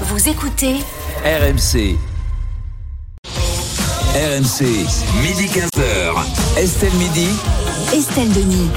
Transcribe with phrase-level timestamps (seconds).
[0.00, 0.74] Vous écoutez
[1.24, 1.96] RMC.
[4.14, 4.64] RMC,
[5.22, 6.58] midi 15h.
[6.58, 7.28] Estelle Midi.
[7.92, 8.68] Estelle Denis.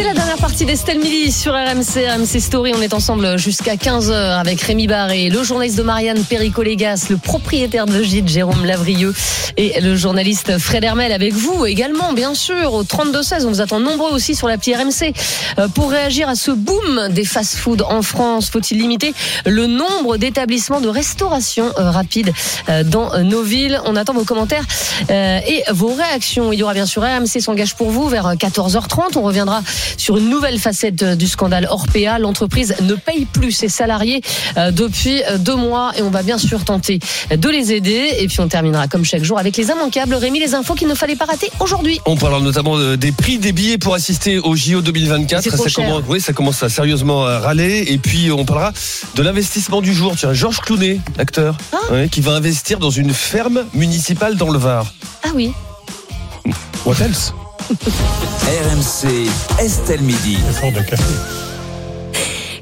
[0.00, 2.72] C'est la dernière partie d'Estelle Midi sur RMC, RMC Story.
[2.74, 7.84] On est ensemble jusqu'à 15h avec Rémi Barré, le journaliste de Marianne Perico-Légas, le propriétaire
[7.84, 9.12] de Gîte Jérôme Lavrieux
[9.58, 13.44] et le journaliste Fred Hermel avec vous également, bien sûr, au 32-16.
[13.44, 15.12] On vous attend nombreux aussi sur l'appli RMC.
[15.58, 19.12] Euh, Pour réagir à ce boom des fast-foods en France, faut-il limiter
[19.44, 22.32] le nombre d'établissements de restauration euh, rapide
[22.70, 23.78] euh, dans nos villes?
[23.84, 24.64] On attend vos commentaires
[25.10, 26.52] et vos réactions.
[26.52, 29.16] Il y aura bien sûr RMC s'engage pour vous vers 14h30.
[29.16, 29.62] On reviendra
[29.96, 32.18] sur une nouvelle facette du scandale Orpea.
[32.18, 34.22] L'entreprise ne paye plus ses salariés
[34.56, 36.98] euh, depuis euh, deux mois et on va bien sûr tenter
[37.34, 38.10] de les aider.
[38.18, 40.14] Et puis on terminera comme chaque jour avec les immanquables.
[40.14, 42.00] Rémi, les infos qu'il ne fallait pas rater aujourd'hui.
[42.06, 45.42] On parlera notamment de- des prix des billets pour assister au JO 2024.
[45.42, 45.86] C'est trop ça cher.
[45.86, 47.84] commence, oui, ça commence à sérieusement râler.
[47.88, 48.72] Et puis on parlera
[49.14, 50.14] de l'investissement du jour.
[50.16, 51.92] Tiens, Georges Clounet, acteur, Ah.
[51.92, 54.86] ouais, qui va investir dans une ferme municipale dans le Var.
[55.24, 55.52] Ah oui.
[56.84, 57.32] What else?
[58.64, 60.38] RMC, Estelle Midi.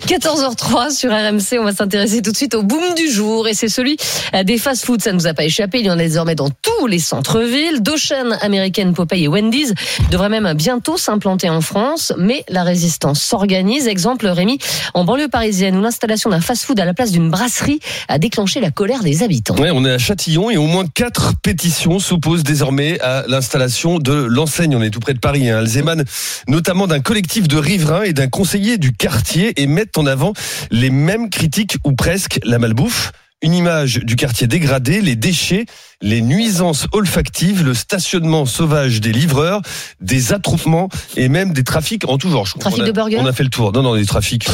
[0.08, 3.68] 14h03 sur RMC, on va s'intéresser tout de suite au boom du jour et c'est
[3.68, 3.98] celui
[4.34, 5.00] euh, des fast-foods.
[5.00, 7.82] Ça ne nous a pas échappé, il y en a désormais dans tous les centres-villes.
[7.82, 9.74] Deux chaînes américaines, Popeye et Wendy's,
[10.10, 13.86] devraient même bientôt s'implanter en France, mais la résistance s'organise.
[13.86, 14.58] Exemple, Rémi,
[14.94, 18.70] en banlieue parisienne, où l'installation d'un fast-food à la place d'une brasserie a déclenché la
[18.70, 19.56] colère des habitants.
[19.56, 24.14] Ouais, on est à Châtillon et au moins quatre pétitions s'opposent désormais à l'installation de
[24.14, 24.74] l'enseigne.
[24.74, 25.50] On est tout près de Paris.
[25.50, 25.58] Hein.
[25.60, 26.04] Elles émanent
[26.46, 30.32] notamment d'un collectif de riverains et d'un conseiller du quartier et mettent en avant
[30.70, 33.12] les mêmes critiques ou presque la malbouffe.
[33.40, 35.66] Une image du quartier dégradé, les déchets,
[36.02, 39.62] les nuisances olfactives, le stationnement sauvage des livreurs,
[40.00, 42.46] des attroupements et même des trafics en tout genre.
[42.46, 43.70] Je Trafic a- de burgers On a fait le tour.
[43.72, 44.48] Non, non, des trafics.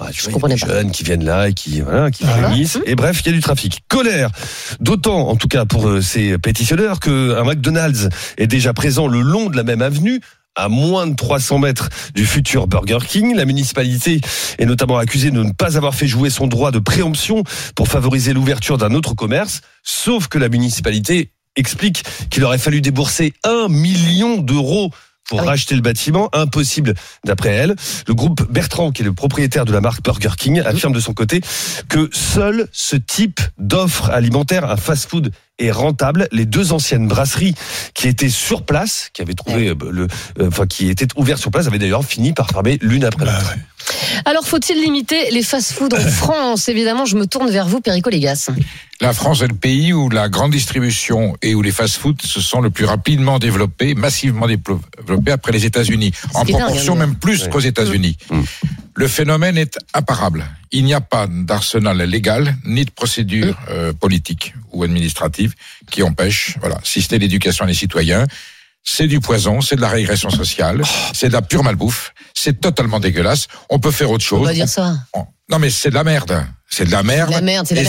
[0.00, 0.66] Ah, tu Je vois, il y a comprenais des pas.
[0.68, 2.46] jeunes qui viennent là et qui, voilà, qui Voilà.
[2.50, 2.78] réunissent.
[2.86, 3.80] Et bref, il y a du trafic.
[3.88, 4.30] Colère.
[4.78, 9.50] D'autant, en tout cas pour euh, ces pétitionnaires, qu'un McDonald's est déjà présent le long
[9.50, 10.20] de la même avenue
[10.58, 13.34] à moins de 300 mètres du futur Burger King.
[13.36, 14.20] La municipalité
[14.58, 17.44] est notamment accusée de ne pas avoir fait jouer son droit de préemption
[17.76, 23.32] pour favoriser l'ouverture d'un autre commerce, sauf que la municipalité explique qu'il aurait fallu débourser
[23.44, 24.90] un million d'euros
[25.28, 25.48] pour Ah oui.
[25.48, 26.94] racheter le bâtiment, impossible
[27.24, 27.76] d'après elle.
[28.06, 31.12] Le groupe Bertrand, qui est le propriétaire de la marque Burger King, affirme de son
[31.12, 31.40] côté
[31.88, 36.28] que seul ce type d'offre alimentaire, un fast-food, est rentable.
[36.32, 37.54] Les deux anciennes brasseries
[37.94, 40.06] qui étaient sur place, qui avaient trouvé euh, le,
[40.40, 43.54] euh, enfin qui étaient ouvertes sur place, avaient d'ailleurs fini par fermer l'une après l'autre.
[44.24, 46.68] Alors, faut-il limiter les fast-foods en France?
[46.68, 48.50] Évidemment, je me tourne vers vous, Perico Légas.
[49.00, 52.60] La France est le pays où la grande distribution et où les fast-foods se sont
[52.60, 57.42] le plus rapidement développés, massivement développés après les États-Unis, en dingue, proportion hein, même plus
[57.44, 57.48] Ouais.
[57.50, 58.16] qu'aux États-Unis.
[58.30, 58.40] Mm.
[58.94, 60.44] Le phénomène est imparable.
[60.72, 65.54] Il n'y a pas d'arsenal légal ni de procédure euh, politique ou administrative
[65.90, 68.26] qui empêche, voilà, si ce n'est l'éducation des citoyens.
[68.90, 70.80] C'est du poison, c'est de la régression sociale,
[71.12, 73.46] c'est de la pure malbouffe, c'est totalement dégueulasse.
[73.68, 74.46] On peut faire autre On chose.
[74.46, 74.94] va dire ça.
[75.12, 76.42] On- Non mais c'est de la merde.
[76.70, 77.28] C'est de la merde.
[77.28, 77.80] De la merde, c'est de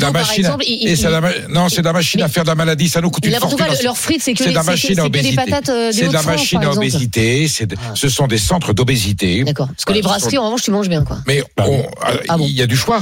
[0.00, 0.44] la de machine.
[0.44, 2.88] exemple, il- et c'est la non, c'est de la machine à faire de la maladie.
[2.88, 3.58] Ça nous coûte Mais une fortune.
[3.58, 5.36] quoi, leurs frites, c'est que, C'est les- de la machine à que des obésité.
[5.36, 7.48] patates euh, des C'est de la machine à obésité.
[7.94, 9.42] Ce sont des centres d'obésité.
[9.44, 9.66] D'accord.
[9.68, 11.18] Parce que les brasseries, sont- en revanche, tu manges bien, quoi.
[11.26, 13.00] Mais on- euh, Ah bon il y a du choix.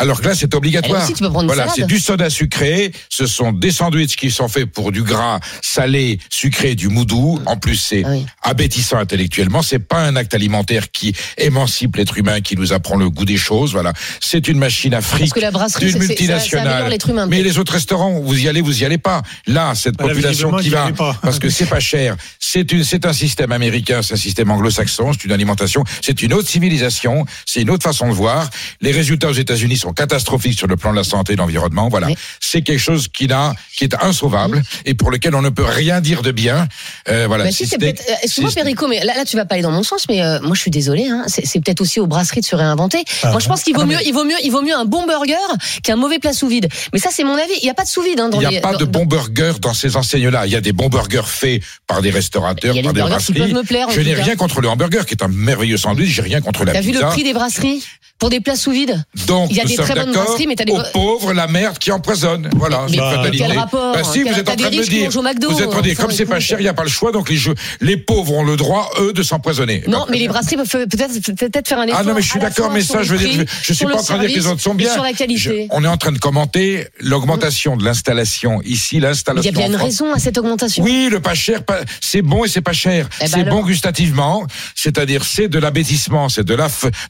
[0.00, 1.02] Alors que là, c'est obligatoire.
[1.04, 2.90] Aussi, tu peux prendre voilà, c'est du soda sucré.
[3.10, 7.38] Ce sont des sandwichs qui sont faits pour du gras salé, sucré, du moudou.
[7.46, 8.26] En plus, c'est Ah oui.
[8.42, 9.62] abétissant intellectuellement.
[9.62, 13.36] C'est pas un acte alimentaire qui émancipe l'être humain, qui nous apprend le goût des
[13.36, 13.72] choses.
[13.72, 16.96] Voilà, c'est une machine à fric Parce que la brasserie, d'une ça- ça multinationale.
[17.08, 19.22] humain, Mais les autres restaurants, vous y allez, vous y allez pas.
[19.46, 20.90] Là, cette Bah, là, population qui va,
[21.22, 22.16] parce que c'est pas cher.
[22.38, 26.32] C'est une, c'est un système américain, c'est un système anglo-saxon, c'est une alimentation, c'est une
[26.32, 28.48] autre civilisation, c'est une autre façon de voir.
[28.80, 31.88] Les résultats aux États-Unis sont catastrophiques sur le plan de la santé et de l'environnement.
[31.88, 32.16] Voilà, Oui.
[32.40, 36.32] c'est quelque chose qui est insauvable et pour lequel on ne peut rien dire de
[36.32, 36.66] bien.
[37.08, 37.44] Euh, voilà.
[37.44, 38.02] Bah, si, peut-être.
[38.08, 40.22] euh, Excuse-moi, si- Perico, mais là, là, tu vas pas aller dans mon sens, mais
[40.22, 41.06] euh, moi, je suis désolé.
[41.08, 43.02] Hein, c'est peut-être aussi aux brasseries de se réinventer.
[43.22, 45.06] Ah moi, je pense qu'il vaut Ah il vaut mieux, il vaut mieux un bon
[45.06, 45.34] burger
[45.82, 46.68] qu'un mauvais plat sous vide.
[46.92, 47.52] Mais ça, c'est mon avis.
[47.62, 48.58] Il y a pas de sous vide hein, dans Il n'y les.
[48.58, 50.46] a pas dans- de bons burgers dans ces enseignes-là.
[50.46, 53.52] Il y a des bons burgers faits par des restaurateurs, par des brasseries.
[53.52, 56.08] me plaire, Je n'ai rien contre le hamburger, qui est un merveilleux sandwich.
[56.10, 57.06] J'ai rien contre la T'as vu pizza.
[57.06, 57.82] le prix des brasseries?
[58.20, 60.54] Pour des places sous vide Donc, Il y a nous des très bonnes brasseries, mais
[60.54, 62.50] t'as des- aux pauvres, la merde qui empoisonne.
[62.54, 63.44] Voilà, Mais fatalité.
[63.48, 65.70] quel rapport Bah si, vous êtes en train de me dire, McDo, vous êtes en
[65.70, 67.30] train de dire, enfin, comme c'est pas cher, il n'y a pas le choix, donc
[67.30, 69.84] les, jeux- les pauvres ont le droit, eux, de s'empoisonner.
[69.88, 71.98] Non, Bah, mais les brasseries peuvent peut-être peut-être faire un effort.
[71.98, 74.02] Ah non, mais je suis d'accord, mais ça, je veux dire, je, suis pas en
[74.02, 74.92] train de dire que les autres sont bien.
[74.92, 75.68] Sur la qualité.
[75.70, 78.60] On est en train de commenter l'augmentation de l'installation.
[78.66, 79.48] Ici, Il y l'installation.
[79.50, 80.84] a bien en une raison à cette augmentation.
[80.84, 81.62] Oui, le pas cher,
[82.02, 83.08] c'est bon et c'est pas cher.
[83.20, 84.44] Eh ben c'est bon gustativement,
[84.74, 86.54] c'est-à-dire c'est de l'abêtissement, c'est de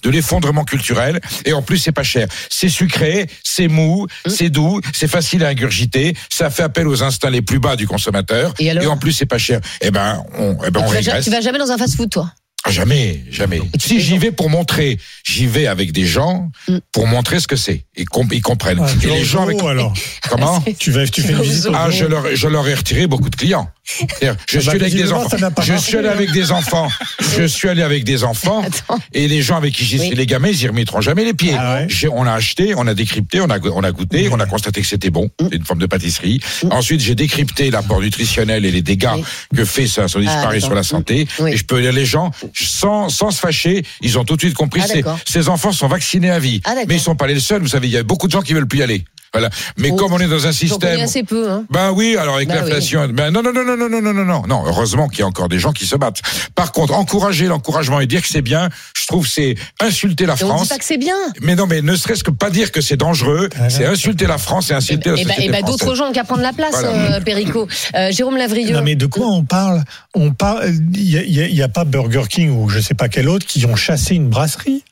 [0.04, 0.99] l'effondrement culturel
[1.44, 2.26] et en plus c'est pas cher.
[2.50, 4.32] C'est sucré, c'est mou, Hum.
[4.32, 7.86] c'est doux, c'est facile à ingurgiter, ça fait appel aux instincts les plus bas du
[7.86, 9.60] consommateur Et alors en plus c'est pas cher.
[9.80, 12.30] Eh ben on eh ben on tu, vas, tu vas jamais dans un fast-food, toi?
[12.68, 13.60] Jamais, jamais.
[13.80, 16.76] Si j'y vais pour montrer, j'y vais avec des gens Mm.
[16.92, 18.80] pour montrer ce que c'est et com- ils comprennent.
[18.82, 19.94] Ah, et les gens avec alors.
[20.28, 23.30] comment Tu vas, tu fais une visite ah, je leur, je leur ai retiré beaucoup
[23.30, 23.68] de clients.
[23.98, 25.36] Je Ah bah, suis allé avec des enfants.
[25.62, 26.88] Je suis allé avec des enfants.
[27.36, 28.62] Je suis allé avec des enfants.
[29.14, 31.54] Et les gens avec qui j'y suis, les gamins, ils y remettront jamais les pieds.
[31.58, 34.38] Ah ouais on a acheté, on a décrypté, on a, go- on a goûté, on
[34.38, 35.30] a constaté que c'était bon.
[35.40, 35.46] Mm.
[35.50, 36.40] C'est une forme de pâtisserie.
[36.70, 39.24] Ensuite, j'ai décrypté l'apport nutritionnel et les dégâts Oui.
[39.56, 40.60] que fait ça, son disparaît d'accord.
[40.60, 41.26] sur la santé.
[41.46, 44.54] Et je peux dire, les gens, sans, sans se fâcher, ils ont tout de suite
[44.54, 44.82] compris.
[44.82, 46.60] Ah, ces, enfants sont vaccinés à vie.
[46.64, 47.62] Ah, mais ils sont pas les seuls.
[47.62, 49.04] Vous savez, il y a beaucoup de gens qui veulent plus y aller.
[49.32, 49.48] Voilà.
[49.76, 51.50] Mais Oh, comme on est dans un système assez peu.
[51.50, 51.64] Hein.
[51.70, 54.24] ben oui, alors avec Bah l'inflation, ben non, non, non, non, non, non, non, non,
[54.24, 54.62] non, non.
[54.66, 56.20] Heureusement qu'il y a encore des gens qui se battent.
[56.54, 60.34] Par contre, encourager l'encouragement et dire que c'est bien, je trouve que c'est insulter la
[60.34, 60.68] Et on dit France.
[60.68, 61.14] pas que c'est bien.
[61.42, 64.38] Mais non, mais ne serait-ce que pas dire que c'est dangereux, Ah, c'est insulter la
[64.38, 65.78] France et Et insulter la ben, société et ben, française.
[65.78, 67.16] d'autres gens ont qu'à prendre la place, Voilà.
[67.16, 67.68] euh, Perico.
[67.94, 68.74] Euh, Jérôme Lavrieux.
[68.74, 69.84] Non mais de quoi on parle?
[70.14, 70.72] On parle.
[70.94, 73.76] Il y a, a pas Burger King ou je sais pas quel autre qui ont
[73.76, 74.82] chassé une brasserie.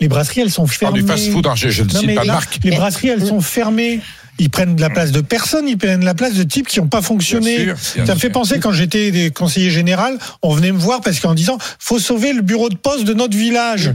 [0.00, 1.02] Les brasseries, elles sont Je parle fermées.
[1.02, 2.58] du fast-food, hein, je, je ne Non, cite mais pas de là, marque.
[2.62, 4.00] les brasseries, elles sont fermées.
[4.40, 6.78] Ils prennent de la place de personnes, ils prennent de la place de types qui
[6.78, 7.64] n'ont pas fonctionné.
[7.64, 10.78] Bien sûr, bien Ça me fait penser quand j'étais des conseillers général, on venait me
[10.78, 13.90] voir parce qu'en disant faut sauver le bureau de poste de notre village.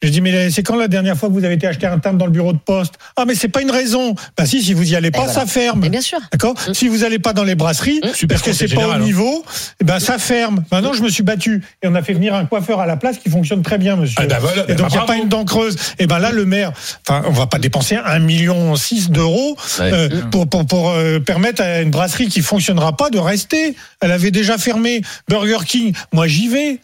[0.00, 2.18] Je dis mais c'est quand la dernière fois que vous avez été acheter un timbre
[2.18, 2.94] dans le bureau de poste?
[3.16, 4.14] Ah mais c'est pas une raison.
[4.36, 5.32] Bah si si vous y allez pas voilà.
[5.32, 5.80] ça ferme.
[5.80, 6.18] Mais bien sûr.
[6.30, 6.54] D'accord?
[6.72, 8.98] Si vous allez pas dans les brasseries, parce que c'est pas au hein.
[9.00, 9.44] niveau,
[9.80, 10.62] eh ben ça ferme.
[10.70, 13.18] Maintenant, je me suis battu et on a fait venir un coiffeur à la place
[13.18, 14.16] qui fonctionne très bien, monsieur.
[14.18, 15.76] Ah, voilà, et donc il n'y a pas une dent creuse.
[15.98, 16.72] Et ben là, le maire,
[17.08, 19.92] enfin, on va pas dépenser un million six d'euros Ouais.
[19.92, 23.74] euh, pour pour, pour euh, permettre à une brasserie qui fonctionnera pas de rester.
[24.00, 25.92] Elle avait déjà fermé Burger King.
[26.12, 26.78] Moi, j'y vais.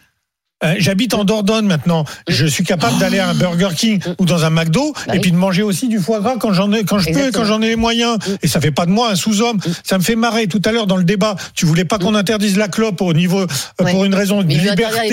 [0.63, 2.05] Euh, J'habite en Dordogne maintenant.
[2.29, 5.19] Je suis capable d'aller à un Burger King ou dans un McDo Bah et oui.
[5.19, 7.43] puis de manger aussi du foie gras quand j'en ai, quand je peux, et quand
[7.43, 8.17] j'en ai les moyens.
[8.41, 9.59] Et ça fait pas de moi un sous-homme.
[9.83, 10.47] Ça me fait marrer.
[10.47, 13.41] Tout à l'heure dans le débat, tu voulais pas qu'on interdise la clope au niveau
[13.41, 13.47] euh,
[13.83, 13.91] Ouais.
[13.91, 15.09] pour une raison de il les liberté,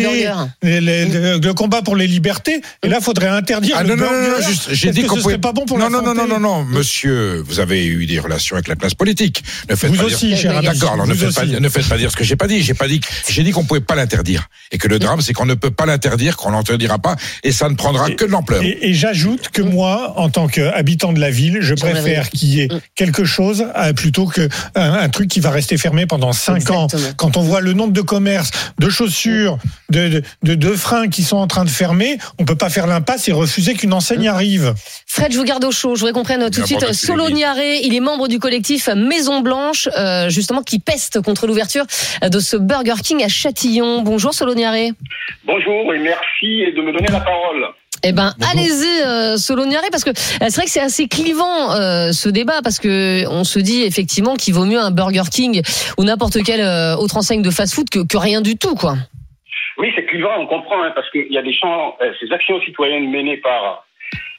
[0.62, 2.60] les- les- le, le combat pour les libertés.
[2.84, 5.38] Et là, faudrait interdire Ah le non, non, non, juste, j'ai dit que ce pouvait
[5.38, 8.06] pas bon pour non, la non, non, santé non, non, non, monsieur, vous avez eu
[8.06, 9.42] des relations avec la classe politique.
[9.68, 10.38] Ne faites Vous pas aussi, dire...
[10.38, 10.66] cher ami.
[10.68, 12.62] D'accord, alors ne faites, pas, ne faites pas dire ce que j'ai pas dit.
[12.62, 14.48] J'ai pas dit, j'ai dit qu'on pouvait pas l'interdire.
[14.70, 17.68] Et que le drame, c'est qu'on ne peut pas l'interdire, qu'on l'interdira pas, et ça
[17.68, 18.62] ne prendra que de l'ampleur.
[18.62, 22.60] Et, et j'ajoute que moi, en tant qu'habitant de la ville, je préfère qu'il y
[22.60, 26.70] ait quelque chose euh, plutôt que un, un truc qui va rester fermé pendant cinq
[26.70, 26.84] ans.
[26.84, 27.14] Exactement.
[27.16, 29.58] Quand on voit le nombre de commerces, de chaussures,
[29.90, 32.86] de, de, de, de freins qui sont en train de fermer, on peut pas faire
[32.86, 34.74] l'impasse et refuser qu'une enseigne arrive.
[35.08, 35.96] Fred, je vous garde au chaud.
[35.96, 37.30] Je voudrais qu'on prenne tout de suite Solo.
[37.30, 37.80] Niaré.
[37.82, 41.84] Il est membre du collectif Maison Blanche, euh, justement, qui peste contre l'ouverture
[42.22, 44.02] de ce Burger King à Châtillon.
[44.02, 44.92] Bonjour Solo Niaré.
[45.44, 47.68] Bonjour et merci de me donner la parole.
[48.04, 51.70] Eh ben, allez-y, euh, Solo Niaré, parce que euh, c'est vrai que c'est assez clivant
[51.70, 55.62] euh, ce débat, parce que on se dit effectivement qu'il vaut mieux un Burger King
[55.98, 58.94] ou n'importe quelle euh, autre enseigne de fast-food que, que rien du tout, quoi.
[59.78, 62.60] Oui, c'est clivant, on comprend, hein, parce qu'il y a des champs, euh, ces actions
[62.62, 63.86] citoyennes menées par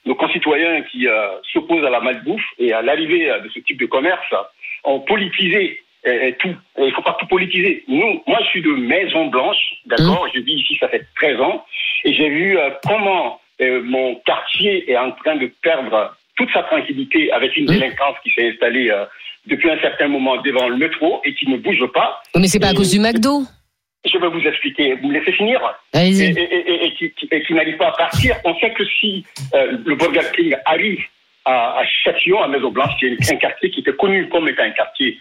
[0.06, 3.86] nos concitoyens qui euh, s'opposent à la malbouffe et à l'arrivée de ce type de
[3.86, 4.34] commerce
[4.84, 6.56] ont politisé euh, tout.
[6.80, 7.84] Il faut pas tout politiser.
[7.88, 10.28] Nous, moi, je suis de Maison Blanche, d'accord.
[10.34, 11.66] Je vis ici, ça fait 13 ans,
[12.06, 16.64] et j'ai vu euh, comment euh, mon quartier est en train de perdre toute sa
[16.64, 19.06] tranquillité avec une délinquance qui s'est installée euh,
[19.48, 22.22] depuis un certain moment devant le métro et qui ne bouge pas.
[22.36, 23.44] Mais c'est pas à cause du McDo.
[24.06, 24.96] Je vais vous expliquer.
[24.96, 25.62] Vous me laissez finir
[25.94, 26.38] et, Allez-y.
[26.38, 28.36] et, et, qui, qui- n'arrive pas à partir.
[28.44, 29.24] On sait que si
[29.54, 31.00] le Burger King arrive
[31.46, 34.64] à, à Châtillon, à Maison Blanche, qui est un quartier qui était connu comme étant
[34.64, 35.20] un quartier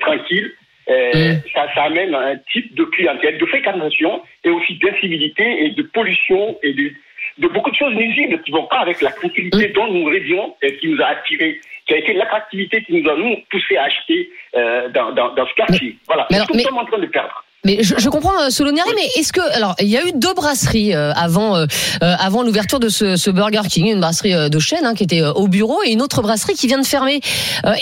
[0.00, 0.52] tranquille,
[0.90, 1.40] euh, Mm.
[1.54, 6.58] ça, ça amène un type de clientèle, de fréquentation et aussi d'incivilité et de pollution
[6.62, 6.90] et de,
[7.38, 10.76] de beaucoup de choses nuisibles qui vont pas avec la tranquillité dont nous rêvions et
[10.76, 14.28] qui nous a attirés, qui a été l'attractivité qui nous a nous poussé à acheter
[14.56, 15.96] euh, dans, dans, dans ce quartier.
[16.06, 16.26] Voilà.
[16.30, 17.43] alors, ce que nous mais- sommes en train de perdre.
[17.64, 18.48] Mais je, je comprends euh,
[18.94, 21.64] mais est-ce que alors il y a eu deux brasseries euh, avant euh,
[22.02, 25.04] euh, avant l'ouverture de ce, ce Burger King, une brasserie euh, de chaîne hein, qui
[25.04, 27.20] était euh, au bureau et une autre brasserie qui vient de fermer.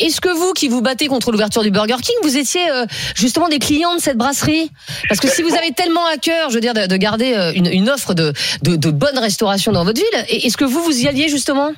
[0.01, 2.63] Est-ce que vous qui vous battez contre l'ouverture du Burger King, vous étiez
[3.17, 4.71] justement des clients de cette brasserie?
[5.09, 7.67] Parce que si vous avez tellement à cœur, je veux dire, de, de garder une,
[7.67, 11.09] une offre de, de, de bonne restauration dans votre ville, est-ce que vous vous y
[11.09, 11.73] alliez justement?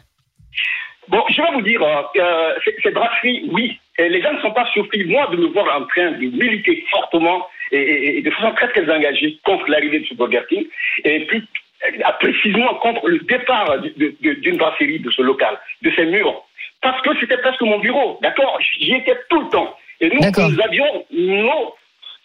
[1.09, 3.79] Bon, je vais vous dire, euh, ces- brasseries, oui.
[3.99, 7.47] Les gens ne sont pas surpris, moi, de me voir en train de militer fortement
[7.75, 10.65] et, et- et de façon très, très engagée contre l'arrivée de ce Burger King,
[11.05, 11.43] et plus
[11.87, 16.45] euh, précisément contre le départ d'une brasserie de ce local, de ces murs.
[16.81, 18.59] Parce que c'était presque mon bureau, d'accord?
[18.79, 19.75] J'y étais tout le temps.
[20.01, 21.75] Et nous, nous avions nos...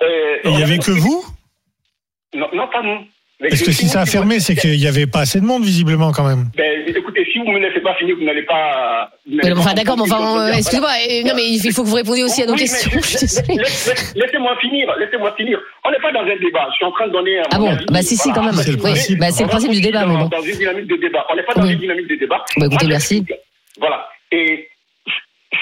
[0.03, 1.23] euh, Il n'y avait que vous?
[2.33, 3.05] Non, non, pas nous.
[3.41, 5.63] Mais Parce que si ça a fermé, c'est qu'il n'y avait pas assez de monde,
[5.63, 6.49] visiblement, quand même.
[6.57, 9.09] Ben, écoutez, si vous ne me laissez pas finir, vous n'allez pas...
[9.25, 12.23] Mais Enfin d'accord, mais enfin euh, excusez-moi, euh, non mais il faut que vous répondiez
[12.25, 12.91] aussi à nos questions.
[14.15, 15.59] Laissez-moi finir, laissez-moi finir.
[15.85, 16.67] On n'est pas dans un débat.
[16.71, 17.43] Je suis en train de donner un.
[17.53, 18.53] Ah bon Bah si si quand même.
[18.55, 19.19] C'est le Oui, principe.
[19.19, 20.27] bah, c'est le On principe du débat, mais dans, bon.
[20.29, 21.25] dans une dynamique de débat.
[21.31, 22.43] On n'est pas dans une dynamique de débat.
[22.57, 23.25] Bah, écoutez, merci.
[23.79, 24.09] Voilà.
[24.31, 24.67] Et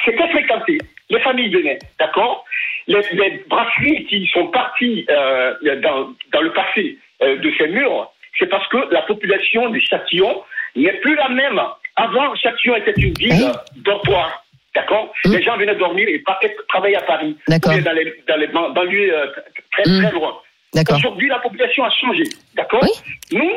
[0.06, 0.78] c'était fréquenté.
[1.10, 2.44] Les familles venaient, d'accord?
[2.88, 5.54] Les, les brasseries qui sont parties euh,
[5.84, 10.44] dans, dans le passé euh, de ces murs, c'est parce que la population de Châtillon
[10.76, 11.60] n'est plus la même.
[11.96, 14.44] Avant, Châtillon était une ville euh, dortoir.
[14.76, 15.34] D'accord Mm.
[15.34, 16.24] Les gens venaient dormir et
[16.70, 17.36] travailler à Paris.
[17.48, 17.74] D'accord.
[17.84, 19.26] Dans les, dans les ban- banlieues euh,
[19.72, 20.04] très, Mm.
[20.04, 20.38] très loin.
[20.76, 20.98] D'accord.
[20.98, 22.24] Aujourd'hui, la population a changé.
[22.56, 22.90] D'accord Oui.
[23.32, 23.52] Nous,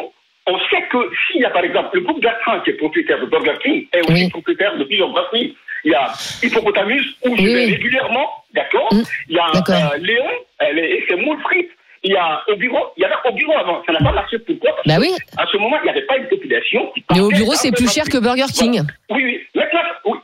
[0.47, 3.27] on sait que s'il y a par exemple le groupe Bertrand qui est propriétaire de
[3.27, 4.31] Burger King est aussi Oui.
[4.31, 5.55] propriétaire de plusieurs brasseries.
[5.85, 6.11] Il y a
[6.43, 7.73] Hippopotamus où je Oui, vais oui.
[7.73, 9.03] régulièrement, d'accord Mm.
[9.29, 9.47] Il y a
[9.95, 11.71] euh, Léon elle est- et ses moules frites.
[12.03, 14.39] Il y a au bureau, il y avait au bureau avant, ça n'a pas marché.
[14.39, 15.11] Pourquoi Parce Bah oui.
[15.37, 17.59] à ce moment, il n'y avait pas une population qui Mais au partait bureau, dans
[17.59, 18.19] c'est plus cher que.
[18.19, 18.81] Burger King.
[18.81, 18.93] Voilà.
[19.11, 19.41] Oui, oui.
[19.55, 20.19] Maintenant, oui.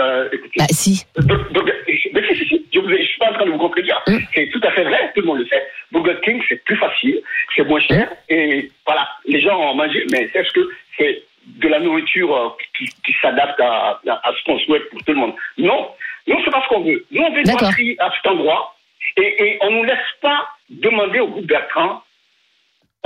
[0.00, 1.04] Euh, écoutez, Bah si.
[1.18, 1.72] Bur- Burger-
[2.14, 4.00] mais si, si, si, je ne suis pas en train de vous contredire.
[4.06, 4.18] Mm.
[4.32, 5.62] C'est tout à fait vrai, tout le monde le sait.
[5.92, 7.20] Burger King, c'est plus facile,
[7.56, 10.60] c'est moins cher, et voilà, les gens ont mangé, mais est-ce que
[10.96, 15.02] c'est de la nourriture euh, qui, qui s'adapte à, à- à ce qu'on souhaite pour
[15.02, 15.34] tout le monde?
[15.58, 15.88] Non,
[16.26, 17.04] nous, c'est pas ce qu'on veut.
[17.10, 17.50] Nous, on veut une
[17.98, 18.74] à cet endroit,
[19.16, 22.02] et, et on ne nous laisse pas demander au groupe Bertrand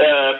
[0.00, 0.32] euh,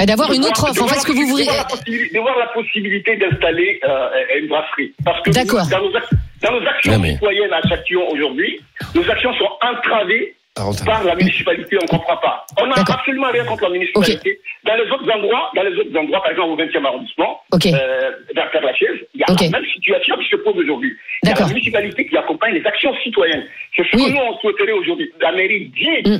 [0.00, 0.82] Et D'avoir de une voir- autre offre.
[0.82, 1.44] En fait, ce que la vous voulez.
[1.46, 4.08] de voir la possibilité- d'installer euh,
[4.38, 4.94] une brasserie.
[5.04, 6.10] Parce que nous, dans, nos, ac-
[6.42, 8.60] dans nos actions mais- citoyennes à Châtillon aujourd'hui,
[8.94, 12.44] nos actions sont entravées Ah, par la municipalité, on ne comprend pas.
[12.60, 14.40] On n'a absolument rien contre la municipalité.
[14.64, 18.50] Dans les autres endroits, dans les autres endroits, par exemple au 20e arrondissement, euh, vers
[18.50, 20.92] Père Lachaise, il y a la même situation qui se pose aujourd'hui.
[21.22, 23.46] Il y a la municipalité qui accompagne les actions citoyennes.
[23.78, 24.06] C'est ce Oui.
[24.06, 25.10] que nous, on souhaiterait aujourd'hui.
[25.20, 26.18] La mairie dit Mm.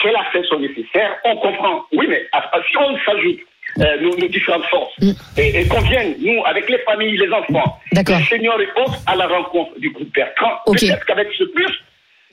[0.00, 1.84] qu'elle a fait son nécessaire, on comprend.
[1.92, 3.38] Oui, mais à- à- si on s'ajoute
[3.80, 5.10] euh, nos, nos différentes forces Mm.
[5.38, 9.14] et, et qu'on vienne, nous, avec les familles, les enfants, les seniors et autres, à
[9.16, 10.80] la rencontre du groupe Bertrand, Ok.
[10.80, 11.82] peut-être qu'avec ce plus,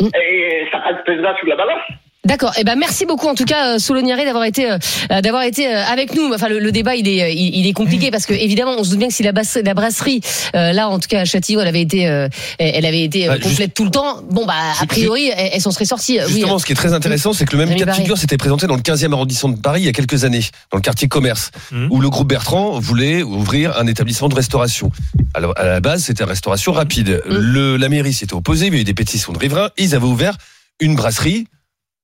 [0.01, 0.07] Mm.
[0.19, 1.81] et ça pèsera sur la balance.
[2.25, 2.53] D'accord.
[2.57, 4.77] Eh ben merci beaucoup en tout cas euh, Soloniari d'avoir été euh,
[5.21, 6.31] d'avoir été euh, avec nous.
[6.33, 8.91] Enfin le, le débat il est il, il est compliqué parce que évidemment on se
[8.91, 10.21] doute bien que si la, basse, la brasserie
[10.55, 13.43] euh, là en tout cas à Châtillon elle avait été euh, elle avait été juste-
[13.43, 14.21] complète tout le temps.
[14.29, 16.17] Bon bah a priori elle, elle s'en serait sortie.
[16.17, 16.33] euh, oui.
[16.35, 18.67] Justement, ce qui est très intéressant, c'est que le même cas de figure s'était présenté
[18.67, 21.51] dans le 15e arrondissement de Paris il y a quelques années, dans le quartier commerce,
[21.73, 21.89] Mhm.
[21.91, 24.91] où le groupe Bertrand voulait ouvrir un établissement de restauration.
[25.33, 27.21] Alors, à la base, c'était une restauration rapide.
[27.27, 27.35] Mhm.
[27.37, 30.05] Le, la mairie s'était opposée, il y a eu des pétitions de riverains, ils avaient
[30.05, 30.37] ouvert
[30.79, 31.47] une brasserie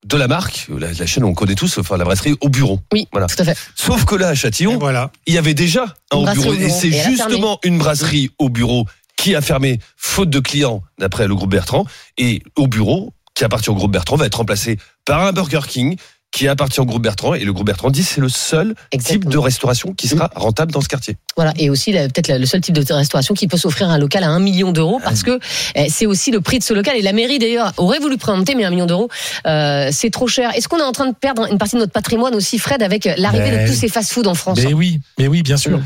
[0.06, 2.80] de la marque, la, la chaîne on connaît tous, enfin la brasserie au bureau.
[2.94, 3.28] Oui, Voilà.
[3.28, 3.58] tout à fait.
[3.76, 5.12] Sauf que là, à Et Châtillon, voilà.
[5.28, 6.52] il y avait déjà un Une au brasserie bureau.
[6.52, 6.80] au Et bureau.
[6.80, 8.86] c'est Et justement une brasserie au bureau
[9.18, 11.86] qui a fermé, faute de clients, d'après le groupe Bertrand.
[12.18, 15.98] Et au bureau, qui appartient au groupe Bertrand, va être remplacé par un Burger King
[16.32, 17.34] qui appartient au groupe Bertrand.
[17.34, 20.82] Et le groupe Bertrand dit c'est le seul type de restauration qui sera rentable dans
[20.82, 21.18] ce quartier.
[21.36, 24.30] Voilà, et aussi peut-être le seul type de restauration qui peut s'offrir un local à
[24.30, 25.40] un million d'euros parce que
[25.76, 28.56] eh, c'est aussi le prix de ce local et la mairie d'ailleurs aurait voulu présenter
[28.56, 29.10] mais un million d'euros
[29.48, 30.52] euh, c'est trop cher.
[30.56, 33.10] Est-ce qu'on est en train de perdre une partie de notre patrimoine aussi Fred avec
[33.18, 35.78] l'arrivée Mais- de tous ces fast-food en France Mais oui, mais oui, bien sûr.
[35.78, 35.84] Mm.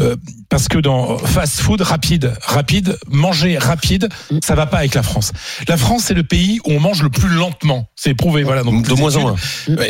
[0.00, 0.14] Euh,
[0.48, 4.38] parce que dans fast food rapide, rapide, manger rapide, Mm.
[4.44, 5.32] ça va pas avec la France.
[5.66, 7.88] La France, c'est le pays où on mange le plus lentement.
[7.96, 8.62] C'est prouvé, voilà.
[8.62, 9.36] Donc de moins en moins.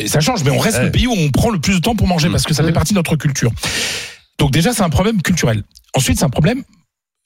[0.06, 0.84] Ça change, mais on reste Ouais.
[0.84, 2.32] le pays où on prend le plus de temps pour manger Mm.
[2.32, 2.66] parce que ça Mm.
[2.66, 3.50] fait partie de notre culture.
[4.38, 5.62] Donc déjà, c'est un problème culturel.
[5.94, 6.62] Ensuite, c'est un problème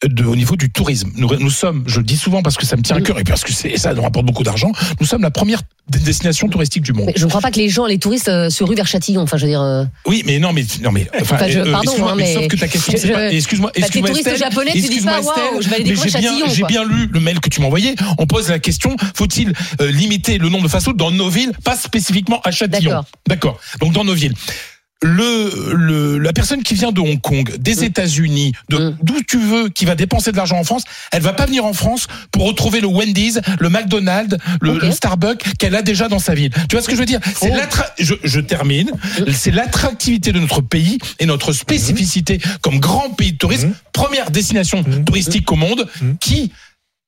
[0.05, 1.11] de, au niveau du tourisme.
[1.17, 3.25] Nous, nous sommes, je le dis souvent parce que ça me tient à cœur et
[3.25, 6.93] parce que c'est, ça nous rapporte beaucoup d'argent, nous sommes la première destination touristique du
[6.93, 7.07] monde.
[7.09, 9.21] Mais je ne crois pas que les gens, les touristes, euh, se ruent vers Châtillon.
[9.23, 11.65] Enfin, je veux dire, euh, Oui, mais non, mais non, mais enfin, Enfin, je- euh,
[11.73, 13.31] pardon, excuse-moi, hein, mais, sauf que ta question, c'est pas.
[13.31, 15.91] je- Excuse-moi, Bah, excuse-moi, touriste japonais, tu dis excuse-moi, pas, waouh, je vais aller mais
[15.91, 17.95] découvrir j'ai bien, Châtillon, j'ai bien lu le mail que tu m'as envoyé.
[18.19, 21.77] On pose la question faut-il euh, limiter le nombre de fast-food dans nos villes, pas
[21.77, 22.91] spécifiquement à Châtillon?
[22.91, 23.05] D'accord.
[23.29, 23.61] D'accord.
[23.81, 24.35] Donc dans nos villes.
[25.03, 28.97] Le, le la personne qui vient de Hong Kong, des États-Unis, de Mm.
[29.03, 31.73] d'où tu veux, qui va dépenser de l'argent en France, elle va pas venir en
[31.73, 36.51] France pour retrouver le Wendy's, le McDonald's, le, Starbucks qu'elle a déjà dans sa ville.
[36.69, 37.21] Tu vois ce que je veux dire?
[37.37, 37.57] C'est Oh.
[37.57, 38.91] l'attra- je, je termine.
[39.21, 39.33] Mm.
[39.33, 44.85] C'est l'attractivité de notre pays et notre spécificité comme grand pays de tourisme, première destination
[45.05, 45.89] touristique au monde,
[46.21, 46.53] qui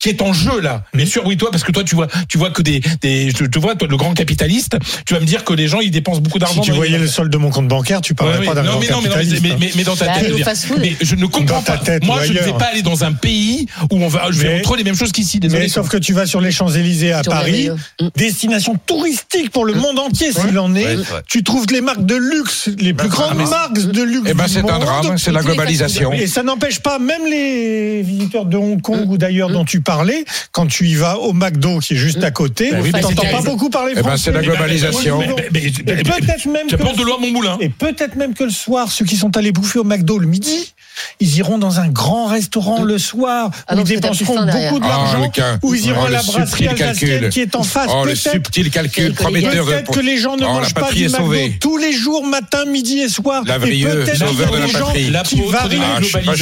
[0.00, 0.84] qui est en jeu là.
[0.92, 3.44] Bien sûr, oui, toi, parce que toi, tu vois, tu vois que des, des, je
[3.46, 6.20] te vois, toi, le grand capitaliste, tu vas me dire que les gens, ils dépensent
[6.20, 6.62] beaucoup d'argent.
[6.62, 8.46] Si tu voyais le solde de mon compte bancaire, tu Ouais, parlerais oui.
[8.46, 9.42] pas d'un non, grand mais non, mais, non, mais, capitaliste.
[9.42, 11.84] mais, mais- mais dans ta Bah, tête, je mais je ne comprends Dans ta pas.
[11.84, 14.58] tête Moi, je ne vais pas aller dans un pays où on va, je vais
[14.58, 15.40] retrouver les mêmes choses qu'ici.
[15.40, 15.62] Désolé.
[15.62, 17.70] Mais sauf que tu vas sur les Champs-Élysées à Sur Paris,
[18.00, 18.08] Mm.
[18.16, 20.84] destination touristique pour le monde entier s'il en est.
[20.84, 21.04] Ouais, ouais.
[21.28, 24.26] Tu trouves les marques de luxe, les plus grandes mais- marques de luxe.
[24.30, 26.12] Eh ben, c'est un drame, c'est la globalisation.
[26.12, 30.24] Et ça n'empêche pas, même les visiteurs de Hong Kong ou d'ailleurs dont tu parlais,
[30.52, 33.42] quand tu y vas au McDo qui est juste à côté, Bah oui, t'entends pas
[33.42, 34.22] beaucoup parler Eh ben, français.
[34.24, 35.20] c'est la globalisation.
[35.20, 37.56] Peut-être même de mon moulin.
[37.60, 40.72] et peut-être même que le soir, ceux qui sont allés bouffer au McDo le midi,
[41.20, 44.88] ils iront dans un grand restaurant le soir Ah où ils dépenseront beaucoup de Ah,
[44.88, 47.28] l'argent, où ils iront oh, à la brasserie alsacienne calcul.
[47.30, 47.90] qui est en face.
[47.92, 49.66] Oh, le Peut-être subtil calcul prometteur.
[49.66, 53.00] Peut-être que les gens ne Oh, mangent pas du McDo tous les jours, matin, midi
[53.00, 53.42] et soir.
[53.46, 55.04] Et vrieuse, peut-être qu'il y sauveur de a la des gens patrie.
[55.04, 55.78] qui L'apôtre de varient.
[55.78, 55.86] la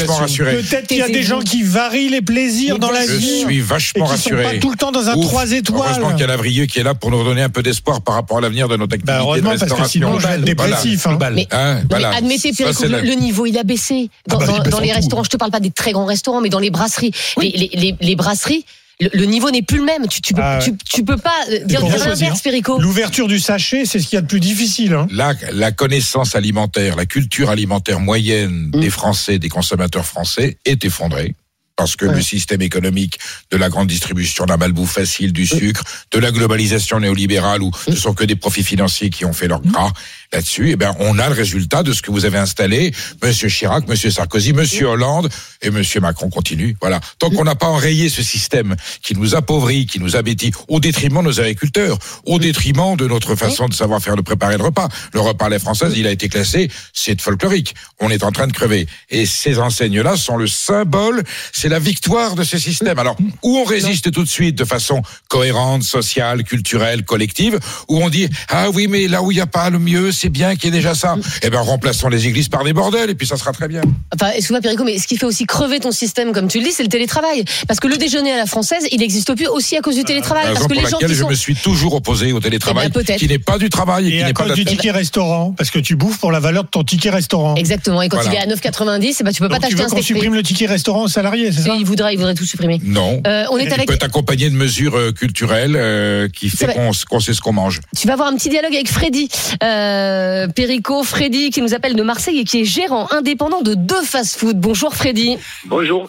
[0.09, 0.57] Ah, rassuré.
[0.57, 3.32] Peut-être qu'il y a des gens qui varient les plaisirs dans la vie.
[3.33, 4.59] Suis Et vachement qui sont pas rassuré.
[4.61, 5.27] tout le temps dans un Ouf.
[5.27, 6.13] 3 Heureusement étoiles.
[6.13, 8.39] qu'il y a Lavrieux qui est là pour nous redonner un peu d'espoir par rapport
[8.39, 11.07] à l'avenir de notre activité Bah, heureusement, de parce que sinon, je vais être dépressif.
[11.07, 11.11] hein.
[11.11, 11.35] Global.
[11.35, 12.17] Mais- Hein, Non, mais voilà.
[12.17, 14.81] admettez, Ça, Pierre, le, la- le niveau, il a baissé dans, Ah bah, dans- dans
[14.81, 14.95] les tout.
[14.95, 15.25] restaurants.
[15.25, 17.13] Je te parle pas des très grands restaurants, mais dans les brasseries.
[17.41, 18.65] Les, les, les, les brasseries,
[19.01, 20.07] le, le niveau n'est plus le même.
[20.07, 20.65] Tu, tu, peux, Ah ouais.
[20.65, 22.79] tu, tu peux pas euh, dire l'inverse, Perico.
[22.79, 24.93] L'ouverture du sachet, c'est ce qu'il y a de plus difficile.
[24.95, 25.09] hein.
[25.11, 28.81] La, la connaissance alimentaire, la culture alimentaire moyenne Mm.
[28.81, 31.35] des Français, des consommateurs français est effondrée.
[31.77, 32.15] Parce que Ouais.
[32.15, 33.19] le système économique
[33.51, 35.33] de la grande distribution, de la malbouffe facile, Mm.
[35.33, 39.33] du sucre, de la globalisation néolibérale où ce sont que des profits financiers qui ont
[39.33, 39.91] fait leur gras
[40.33, 42.93] là-dessus, eh ben, on a le résultat de ce que vous avez installé.
[43.23, 45.29] Monsieur Chirac, Monsieur Sarkozy, Monsieur Hollande
[45.61, 46.77] et Monsieur Macron continue.
[46.81, 47.01] Voilà.
[47.19, 51.19] Tant qu'on n'a pas enrayé ce système qui nous appauvrit, qui nous abétit, au détriment
[51.23, 54.89] de nos agriculteurs, au détriment de notre façon de savoir faire de préparer le repas.
[55.13, 57.75] Le repas à la française, il a été classé, c'est folklorique.
[58.01, 58.87] On est en train de crever.
[59.11, 61.23] Et ces enseignes-là sont le symbole,
[61.63, 62.99] c'est la victoire de ce système.
[62.99, 68.09] Alors, où on résiste tout de suite de façon cohérente, sociale, culturelle, collective, où on
[68.11, 70.65] dit, ah oui, mais là où il n'y a pas le mieux, c'est bien qu'il
[70.65, 71.15] y ait déjà ça.
[71.43, 73.81] Eh ben, remplaçons les églises par des bordels, et puis ça sera très bien.
[74.13, 76.73] Enfin, excuse-moi, Perico, mais ce qui fait aussi crever ton système, comme tu le dis,
[76.73, 77.45] c'est le télétravail.
[77.69, 80.47] Parce que le déjeuner à la française, il n'existe plus aussi à cause du télétravail.
[80.47, 81.29] La Parce raison que pour les gens laquelle qui je sont.
[81.31, 84.17] me suis toujours opposé au télétravail, Eh ben, qui n'est pas du travail et, Et
[84.19, 86.69] qui à n'est pas du ticket restaurant, parce que tu bouffes pour la valeur de
[86.71, 87.55] ton ticket restaurant.
[87.55, 88.03] Exactement.
[88.03, 88.33] Et quand Voilà.
[88.33, 90.07] il est à 9,90, eh ben, tu peux pas Donc t'acheter veux un qu'on steak
[90.07, 92.81] supprime le ticket restaurant aux salariés, c'est ça Il voudrait, il voudrait tout supprimer.
[92.85, 93.21] Non.
[93.27, 93.87] Euh, on est Il avec.
[93.87, 96.73] peut être accompagné de mesures euh, culturelles euh, qui fait va.
[96.75, 97.81] qu'on qu'on sait ce qu'on mange.
[97.97, 99.29] Tu vas avoir un petit dialogue avec Freddy.
[99.63, 104.03] Euh, Perico, Freddy, qui nous appelle de Marseille et qui est gérant indépendant de deux
[104.03, 104.59] fast-food.
[104.59, 105.37] Bonjour Freddy.
[105.67, 106.09] Bonjour.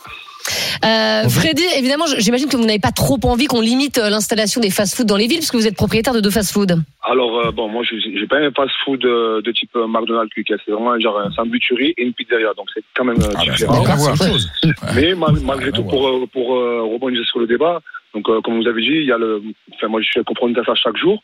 [0.85, 4.69] Euh, Freddy, évidemment, j'imagine que vous n'avez pas trop envie qu'on limite euh, l'installation des
[4.69, 6.75] fast-food dans les villes, puisque vous êtes propriétaire de deux fast-food.
[7.03, 10.53] Alors, euh, bon, moi, je j'ai pas un fast-food euh, de type McDonald's, QK.
[10.65, 12.53] C'est vraiment genre un sandwicherie et une pizzeria.
[12.55, 13.83] Donc, c'est quand même Ah, ben, différent.
[14.95, 17.81] Mais ma- malgré tout, pour, pour euh, rebondir sur le débat,
[18.13, 19.41] donc euh, comme vous avez dit, il y a le,
[19.73, 21.23] enfin moi je suis confronté à ça chaque jour.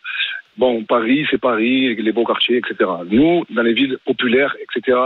[0.57, 2.89] Bon, Paris, c'est Paris, les beaux quartiers, etc.
[3.09, 4.97] Nous, dans les villes populaires, etc.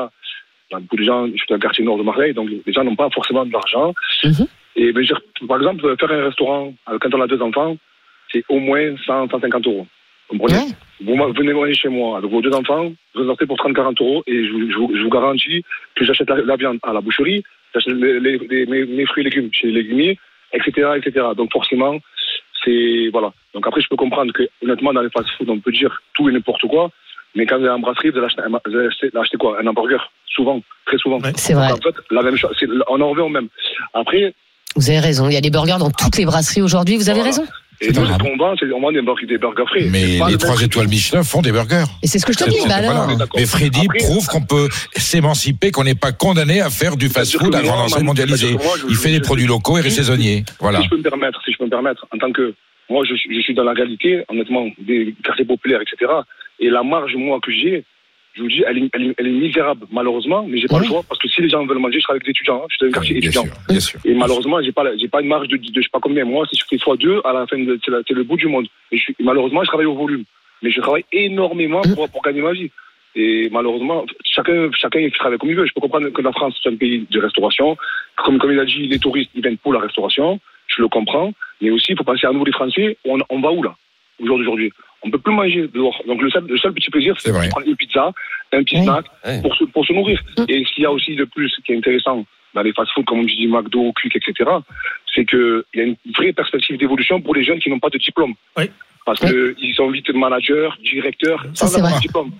[0.69, 2.49] il y a beaucoup de gens, je suis dans le quartier nord de Marseille, donc
[2.65, 3.93] les gens n'ont pas forcément de l'argent.
[4.23, 4.47] Mhm.
[4.75, 7.77] Et ben, je- par exemple, faire un restaurant euh, quand on a deux enfants,
[8.31, 9.85] c'est au moins 100, 150 euros.
[10.29, 10.67] Vous comprenez Ouais.
[11.01, 14.45] Vous venez manger chez moi avec vos deux enfants, vous sortez pour 30-40 euros et
[14.45, 15.63] je, vous- je vous- je vous garantis
[15.95, 19.21] que j'achète la, la viande à la boucherie, j'achète les, les- les- mes, mes fruits
[19.21, 20.17] et légumes chez les légumiers,
[20.53, 21.25] etc., etc.
[21.37, 21.99] Donc forcément,
[22.63, 23.33] c'est voilà.
[23.53, 26.31] Donc après, je peux comprendre que honnêtement, dans les fast-food, on peut dire tout et
[26.31, 26.89] n'importe quoi,
[27.35, 29.57] mais quand vous allez en brasserie, vous allez acheter, un- vous allez acheter- acheter quoi?
[29.61, 31.19] Un hamburger, souvent, très souvent.
[31.19, 31.31] Ouais.
[31.35, 31.71] C'est vrai.
[31.71, 33.47] En fait, la même chose, c'est- on en revient au même.
[33.93, 34.33] Après,
[34.75, 35.29] Vous avez raison.
[35.29, 36.95] Il y a des burgers dans toutes les brasseries aujourd'hui.
[36.97, 37.35] Vous avez Voilà.
[37.35, 37.43] raison.
[37.79, 39.85] et C'est nous, ce qu'on vend, c'est on vend des burgers, des burgers frais.
[39.91, 40.87] Mais les le trois étoiles.
[40.87, 41.83] Michelin font des burgers.
[42.01, 42.57] Et c'est ce que je te dis.
[42.67, 43.07] Bah alors.
[43.35, 47.53] Mais Freddy Après- prouve qu'on peut s'émanciper, qu'on n'est pas condamné à faire du fast-food
[47.53, 48.55] à grande enseigne mondialisée.
[48.89, 50.43] Il fait des produits locaux et saisonniers.
[50.59, 50.79] Voilà.
[50.79, 52.53] Si je peux me permettre, si je peux me permettre, en tant que
[52.89, 56.11] moi, je, suis- je suis dans la réalité, honnêtement, des quartiers populaires, etc.
[56.63, 57.83] Et la marge, moi, que j'ai,
[58.35, 60.85] je vous dis, elle est, elle est- elle est misérable, malheureusement, mais j'ai pas le
[60.85, 62.61] choix parce que si les gens veulent manger, je serai avec des étudiants.
[62.63, 63.43] hein, je suis dans un quartier Bien étudiant.
[63.43, 63.99] sûr, bien sûr.
[64.05, 66.25] Et malheureusement, j'ai pas, j'ai pas une marge de, de, je sais pas combien.
[66.25, 68.65] Moi, si je fais fois deux, à la fin, de- c'est le bout du monde.
[68.91, 70.23] Et je suis, malheureusement, je travaille au volume,
[70.63, 72.71] mais je travaille énormément pour, pour gagner ma vie.
[73.15, 75.67] Et malheureusement, chacun, chacun il travaille comme il veut.
[75.67, 77.77] Je peux comprendre que la France c'est un pays de restauration.
[78.15, 80.39] Comme, comme il a dit, les touristes ils viennent pour la restauration.
[80.65, 81.31] Je le comprends.
[81.61, 82.97] Mais aussi, il faut penser à nous, les Français.
[83.05, 83.75] On, on va où là?
[84.19, 84.71] Au jour d'aujourd'hui.
[85.03, 86.01] On peut plus manger dehors.
[86.07, 88.11] Donc le seul, le seul petit plaisir, C'est de prendre une pizza,
[88.53, 88.83] un petit Oui.
[88.83, 89.05] snack
[89.41, 90.21] pour se, pour se nourrir.
[90.37, 90.45] Mm.
[90.47, 93.19] Et ce qu'il y a aussi de plus qui est intéressant dans les fast-food, comme
[93.19, 94.49] on dit McDo, Quick, etc.,
[95.13, 97.97] c'est qu'il y a une vraie perspective d'évolution pour les jeunes qui n'ont pas de
[97.97, 98.33] diplôme.
[98.57, 98.65] Oui.
[99.05, 102.31] Parce qu'ils sont vite managers, directeurs, Ça, sans avoir de diplôme.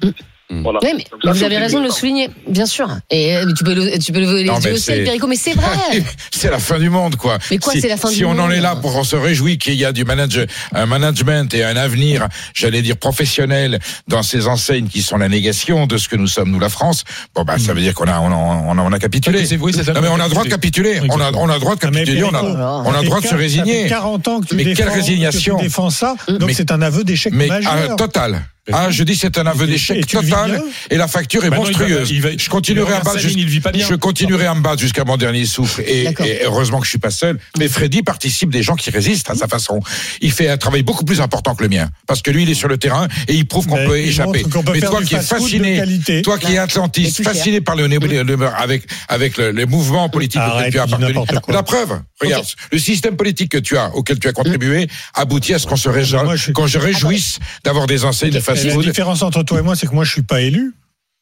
[0.54, 0.64] Mm.
[0.64, 0.80] Voilà.
[0.84, 2.88] Oui, mais, mais ça, vous avez aussi raison de le souligner, bien sûr.
[3.10, 5.04] Et euh, mais tu peux le, tu peux les Non, yeux mais au ciel, c'est-
[5.04, 5.68] Perico, mais c'est vrai.
[6.32, 7.38] C'est la fin du monde, quoi.
[7.52, 9.04] Mais quoi, si, c'est la fin si du on en monde est là pour on
[9.06, 13.80] se réjouit qu'il y a du manage, un management et un avenir, j'allais dire professionnel,
[14.10, 17.04] dans ces enseignes qui sont la négation de ce que nous sommes, nous, la France,
[17.34, 19.46] bon, bah, ça veut dire qu'on a, on a, on a, on a capitulé.
[19.46, 19.94] C'est- oui, c'est ça.
[19.94, 21.00] Non, mais on a le droit de capituler.
[21.10, 22.24] On a, on a le droit de Ah, mais capituler.
[22.24, 22.42] On a,
[22.86, 23.84] on a le droit de se Ça résigner.
[23.84, 25.56] fait 40 ans que tu Mais quelle défends, résignation.
[25.56, 26.16] que tu défends ça.
[26.28, 27.72] Donc Mais- c'est un aveu d'échec Mais majeur.
[27.92, 28.42] ah, total.
[28.72, 31.74] Ah, je dis c'est un aveu d'échec total et la facture est Bah non, il
[31.74, 32.12] va- monstrueuse.
[32.12, 33.20] il va- je continuerai à battre.
[33.20, 36.08] Je continuerai à me battre jusqu'à mon dernier souffle et,
[36.46, 37.40] heureusement que je suis pas seul.
[37.58, 39.82] Mais Freddy participe des gens qui résistent à sa façon.
[40.22, 42.54] Il fait un travail beaucoup plus important que le mien parce que lui il est
[42.54, 44.44] sur le terrain et il prouve qu'on peut échapper.
[44.44, 48.48] peut Mais toi qui es fasciné, toi qui es atlantiste, fasciné par le, le- le-
[48.58, 51.14] avec avec le- les mouvements politiques auxquels tu as appartenu.
[51.50, 55.60] La preuve, regarde, le système politique que tu as auquel tu as contribué aboutit à
[55.60, 59.76] ce qu'on se réjouisse, je d'avoir des enseignes de La différence entre toi et moi,
[59.76, 60.74] c'est que moi, je suis pas élu.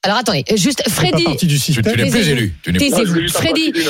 [0.03, 1.25] Alors attendez, juste Freddy.
[1.37, 2.53] Tu, n'es plus élu.
[2.63, 3.81] Tu n'es plus- Freddy, une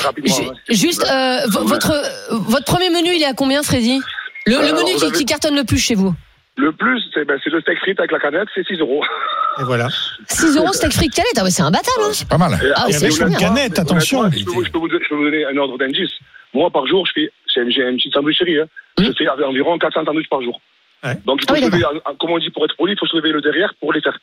[0.46, 1.92] hein, juste euh, vo- votre
[2.30, 3.98] votre premier menu, il est à combien, Freddy?
[4.46, 6.12] Le, menu qui, avez- qui cartonne le plus chez vous?
[6.56, 9.02] Le plus, c'est ben, c'est le steak frites avec la canette, c'est 6 euros.
[9.60, 9.88] Et voilà.
[10.28, 12.02] 6 euros steak frites canette, ah ouais, c'est imbattable.
[12.04, 12.10] Hein.
[12.12, 12.60] C'est pas mal.
[12.62, 13.30] Et- Ah, c'est bien.
[13.38, 14.30] Canette, attention.
[14.30, 16.10] Je peux, vous- je peux vous, je peux vous donner un ordre d'indice.
[16.52, 17.32] Moi, par jour, je fais,
[17.70, 18.58] j'ai une petite sandwicherie.
[18.60, 18.66] Hein.
[18.98, 20.60] Je fais environ 400 sandwichs par jour.
[21.04, 21.16] Ouais.
[21.26, 22.92] Donc, il Ah faut oui, se lever, en- en- comme on dit, pour être poli,
[22.92, 24.18] il faut se lever le derrière pour les faire.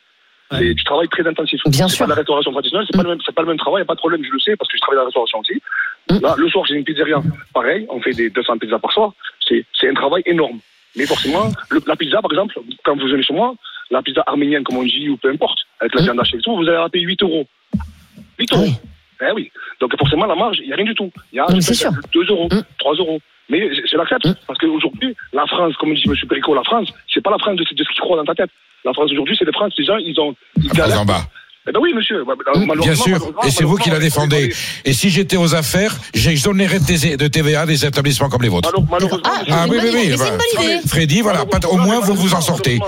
[0.52, 1.60] C'est du travail très intensif.
[1.66, 2.04] Bien sûr.
[2.06, 3.84] pas la restauration traditionnelle, c'est pas le même, c'est pas le même travail, y a
[3.86, 5.62] pas de problème, je le sais, parce que je travaille dans la restauration aussi.
[6.10, 6.18] Mm.
[6.22, 7.22] Là, le soir, j'ai une pizzeria.
[7.54, 9.12] Pareil, on fait des 200 pizzas par soir.
[9.46, 10.58] C'est, c'est un travail énorme.
[10.96, 13.54] Mais forcément, le- la pizza, par exemple, quand vous venez chez moi,
[13.92, 16.04] la pizza arménienne, comme on dit, ou peu importe, avec la Mm.
[16.06, 17.46] viande hachée et tout, vous allez la payer 8 euros.
[18.40, 18.64] 8 Ah euros.
[18.64, 18.74] oui.
[19.22, 19.52] Eh oui.
[19.80, 21.12] Donc forcément, la marge, il n'y a rien du tout.
[21.32, 21.92] Il y a Non, mais c'est sûr.
[22.12, 22.62] 2 euros, Mm.
[22.78, 23.20] 3 euros.
[23.50, 24.26] Mais je, l'accepte.
[24.26, 24.34] Mm.
[24.46, 26.14] Parce qu'aujourd'hui, la France, comme dit M.
[26.28, 28.34] Perico, la France, c'est pas la France de, ce- de ce qui croit dans ta
[28.34, 28.50] tête.
[28.84, 30.34] La France aujourd'hui, c'est les France, les gens, ils ont.
[30.56, 31.00] Ils La phrase galèrent.
[31.02, 31.22] en bas.
[31.68, 32.24] Eh ben oui, monsieur.
[32.24, 33.12] Malheureusement, Bien sûr.
[33.12, 34.50] malheureusement, Et c'est vous qui la défendez.
[34.86, 38.70] Et si j'étais aux affaires, j'exonérais de TVA des établissements comme les vôtres.
[38.72, 40.14] Malheure- Malheureusement, Ah, Ah c'est oui, oui,
[40.58, 40.88] oui.
[40.88, 42.78] Freddy, voilà, pas- au moins vous vous en sortez.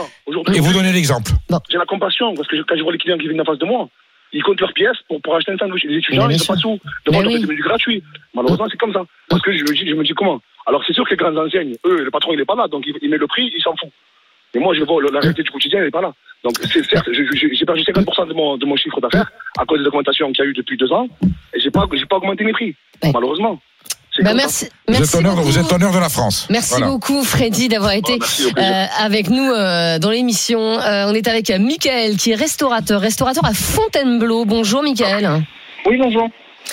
[0.55, 1.31] Et vous donnez l'exemple.
[1.71, 3.59] J'ai la compassion, parce que je- quand je vois les clients qui viennent en face
[3.59, 3.89] de moi,
[4.33, 5.85] ils comptent leurs pièces pour, pour acheter un sandwich.
[5.85, 6.79] Les étudiants, ils n'ont pas sous.
[7.05, 7.41] Demandent Mais oui.
[7.43, 8.03] des menus gratuits.
[8.35, 9.03] Malheureusement, c'est comme ça.
[9.29, 11.39] Parce que je me dis, je me dis comment Alors, c'est sûr que les grandes
[11.39, 13.63] enseignes, eux, le patron, il n'est pas là, donc il, il met le prix, il
[13.63, 13.91] s'en fout.
[14.55, 16.13] Et moi, je vois le- la réalité du quotidien, elle n'est pas là.
[16.45, 19.87] Donc, c'est certes, j'ai perdu 50% de mon, de mon chiffre d'affaires à cause des
[19.87, 21.07] augmentations qu'il y a eu depuis deux ans,
[21.55, 23.11] et j'ai pas, j'ai pas augmenté mes prix, Ouais.
[23.15, 23.61] malheureusement.
[24.21, 25.47] Bah, merci, Vous êtes honneur, beaucoup.
[25.49, 26.47] vous êtes honneur de la France.
[26.51, 26.89] Merci Voilà.
[26.89, 28.53] beaucoup Freddy d'avoir été Oh, plaisir.
[28.59, 30.61] euh, avec nous euh, dans l'émission.
[30.61, 34.45] Euh, on est avec Michael qui est restaurateur, restaurateur à Fontainebleau.
[34.45, 35.43] Bonjour Michael.
[35.87, 36.29] Oui, bonjour.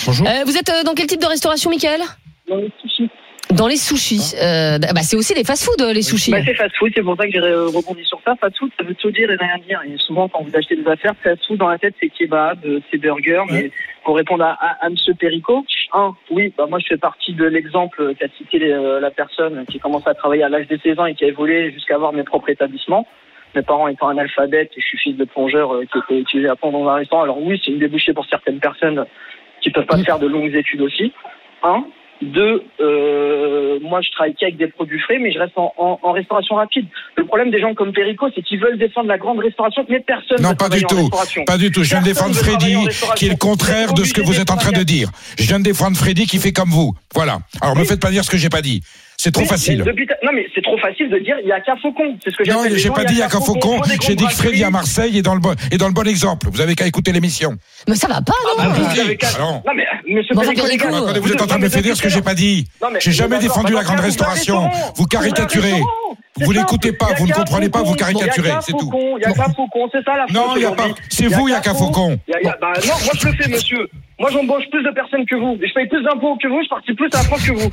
[0.06, 0.28] Bonjour.
[0.28, 2.02] Euh, vous êtes euh, dans quel type de restauration Michael?
[2.50, 3.10] Dans les sushis.
[3.56, 4.36] Dans les sushis.
[4.42, 6.32] Euh, bah, c'est aussi des fast-food euh, les sushis.
[6.32, 8.36] Bah, c'est fast food, c'est pour ça que j'ai euh, rebondi sur ça.
[8.36, 9.82] Fast food, ça veut tout dire et rien dire.
[9.88, 12.80] Et souvent, quand vous achetez des affaires, fast food dans la tête, c'est kebab, euh,
[12.92, 13.42] c'est burger.
[13.50, 13.72] Mais
[14.04, 17.46] pour répondre à, à, à Monsieur Perico, un, oui, bah, moi je fais partie de
[17.46, 21.06] l'exemple qu'a cité euh, la personne qui commence à travailler à l'âge de 16 ans
[21.06, 23.08] et qui a évolué jusqu'à avoir mes propres établissements.
[23.56, 26.56] Mes parents étant analphabètes, et je suis fils de plongeur euh, qui était utilisé à
[26.56, 27.24] fond dans un restaurant.
[27.24, 29.06] Alors oui, c'est une débouchée pour certaines personnes
[29.62, 31.12] qui peuvent pas faire de longues études aussi.
[31.64, 31.84] Un.
[32.22, 36.12] Deux, euh, moi je travaille qu'avec des produits frais, mais je reste en, en- en
[36.12, 36.86] restauration rapide.
[37.16, 40.42] Le problème des gens comme Perico, c'est qu'ils veulent défendre la grande restauration, mais personne
[40.42, 41.10] Non, pas du tout.
[41.46, 41.84] Pas du tout.
[41.84, 42.76] Je viens de défendre Freddy,
[43.16, 45.10] qui est le contraire de ce que vous êtes en train de dire.
[45.38, 46.94] Je viens de défendre Freddy qui fait comme vous.
[47.16, 47.40] Voilà.
[47.62, 47.88] Alors, me Oui.
[47.88, 48.82] faites pas dire ce que j'ai pas dit.
[49.22, 49.80] C'est trop facile.
[49.80, 52.18] mais depuis ta- non, mais c'est trop facile de dire il y a qu'un faucon.
[52.24, 53.82] C'est ce que Non, j'appelle les j'ai pas dit il y a qu'un faucon.
[54.02, 54.70] J'ai dit que Freddy à.
[54.70, 56.48] Marseille est dans le bon, est dans le bon exemple.
[56.50, 57.58] Vous avez qu'à écouter l'émission.
[57.90, 59.62] Mais ça va pas, non Ah, vous vous avez qu'à- Alors.
[59.68, 62.08] Non, mais, monsieur Bon, euh, vous êtes en train de me faire dire ce que
[62.08, 62.66] j'ai pas dit.
[62.82, 64.70] Non, J'ai jamais défendu la grande restauration.
[64.96, 65.82] Vous caricaturez.
[66.38, 68.80] Vous l'écoutez pas, vous ne comprenez pas, vous caricaturez, c'est tout.
[68.86, 71.28] faucon, Il y a qu'un faucon, c'est ça la Non, il y a pas- c'est
[71.28, 72.18] vous, il y a qu'un faucon.
[72.32, 73.90] Bah, non, moi je le fais, monsieur.
[74.18, 75.58] Moi j'embauche plus de personnes que vous.
[75.62, 77.70] Je paye plus d'impôts que vous, je participe plus à la France que vous.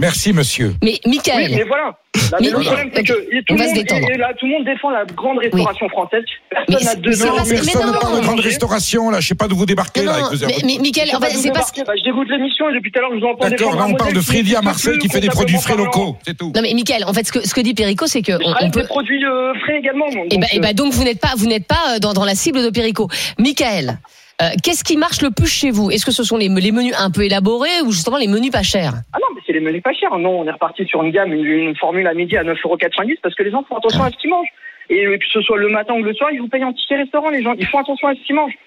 [0.00, 0.74] Merci, monsieur.
[0.82, 1.84] Mais Michael, Oui, mais voilà.
[2.32, 3.18] Là, mais Mais- le problème, c'est que tout
[3.50, 6.22] on le va se monde là, tout le monde défend la grande restauration française.
[6.50, 9.20] Personne n'a deux pas- mais Personne non, ne parle de non, grande restauration, là.
[9.20, 10.20] Je sais pas d'où vous débarquez, non, là.
[10.20, 12.68] non, avec vos mais, mais Michael, en fait, c'est parce que Bah, je dégoûte l'émission
[12.70, 14.62] et depuis tout à l'heure, je vous entends D'accord, là on parle de Freddy à
[14.62, 16.50] Marseille qui fait des produits frais locaux, c'est tout.
[16.54, 18.70] non mais Michael, en fait, ce que ce que dit Perico, c'est que on, on
[18.70, 18.80] peut.
[18.80, 20.08] des produits euh, frais également.
[20.08, 22.12] donc, Et bah, euh, et bah, donc vous n'êtes pas vous n'êtes pas euh, dans,
[22.14, 23.08] dans la cible de Perico.
[23.38, 23.98] Michael,
[24.42, 25.90] euh, qu'est-ce qui marche le plus chez vous?
[25.90, 28.62] Est-ce que ce sont les, les menus un peu élaborés ou justement les menus pas
[28.62, 28.94] chers?
[29.12, 30.16] Ah non, les menus pas chers.
[30.18, 33.34] Non, on est reparti sur une gamme, une, une formule à midi à 9,90€ parce
[33.34, 34.52] que les gens font attention à ce qu'ils mangent.
[34.88, 37.30] Et que ce soit le matin ou le soir, ils vous payent un ticket restaurant,
[37.30, 37.54] les gens.
[37.56, 38.58] Ils font attention à ce qu'ils mangent.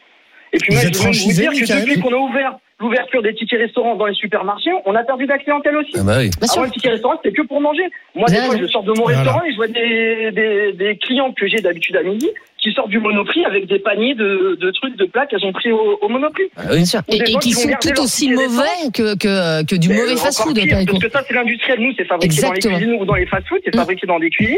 [0.54, 3.60] Et puis moi, je veux vous dire que depuis qu'on a ouvert l'ouverture des tickets
[3.60, 5.92] restaurants dans les supermarchés, on a perdu de la clientèle aussi.
[5.96, 6.30] Ah bah oui.
[6.42, 7.84] Avant, le ticket restaurant, c'était que pour manger.
[8.16, 9.20] Moi, des fois, je sors de mon Voilà.
[9.20, 12.30] restaurant et je vois des, des, des clients que j'ai d'habitude à midi
[12.64, 15.72] qui sortent du Monoprix avec des paniers de, de trucs, de plats qu'elles ont pris
[15.72, 16.46] au, au Monoprix.
[16.58, 16.86] Ah oui.
[16.86, 17.02] Sûr.
[17.10, 20.58] Et, qui sont tout aussi mauvais que, que, que du Mais mauvais fast-food.
[20.58, 21.80] Parce que ça, c'est l'industriel.
[21.82, 22.74] Nous, c'est fabriqué Exactement.
[22.74, 23.80] dans les cuisines ou dans les fast-food, c'est Mm.
[23.80, 24.58] fabriqué dans des cuisines.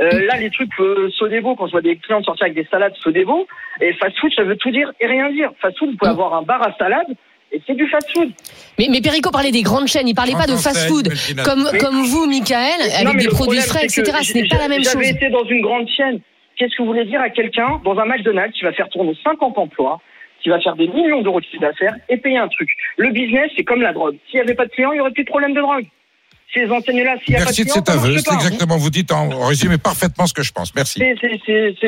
[0.00, 2.94] Euh, là, les trucs euh, Sodebo, quand je vois des clients sortir avec des salades
[3.04, 3.46] Sodebo,
[3.82, 5.50] et fast-food, ça veut tout dire et rien dire.
[5.60, 6.14] Fast-food, vous pouvez Mm.
[6.14, 7.06] avoir un bar à salade,
[7.52, 8.30] et c'est du fast-food.
[8.78, 11.12] Mais, mais Perico parlait des grandes chaînes, il parlait pas de fast-food.
[11.44, 14.04] Comme, Mais- comme vous, Michael, avec des produits problème, frais, etc.
[14.22, 14.92] Ce n'est pas la même chose.
[14.94, 16.20] J'avais été dans une grande chaîne.
[16.62, 19.58] Qu'est-ce que vous voulez dire à quelqu'un dans un McDonald's qui va faire tourner 50
[19.58, 20.00] emplois,
[20.42, 22.68] qui va faire des millions d'euros de chiffre d'affaires et payer un truc?
[22.98, 24.16] Le business, c'est comme la drogue.
[24.30, 25.86] S'il n'y avait pas de clients, il n'y aurait plus de problème de drogue.
[26.54, 28.16] Ces enseignes-là, s'il n'y a Merci de pas de cet aveu.
[28.18, 28.34] C'est pas.
[28.34, 30.72] exactement, vous dites en résumé parfaitement ce que je pense.
[30.76, 31.00] Merci.
[31.00, 31.26] C'est ça.
[31.80, 31.86] C'est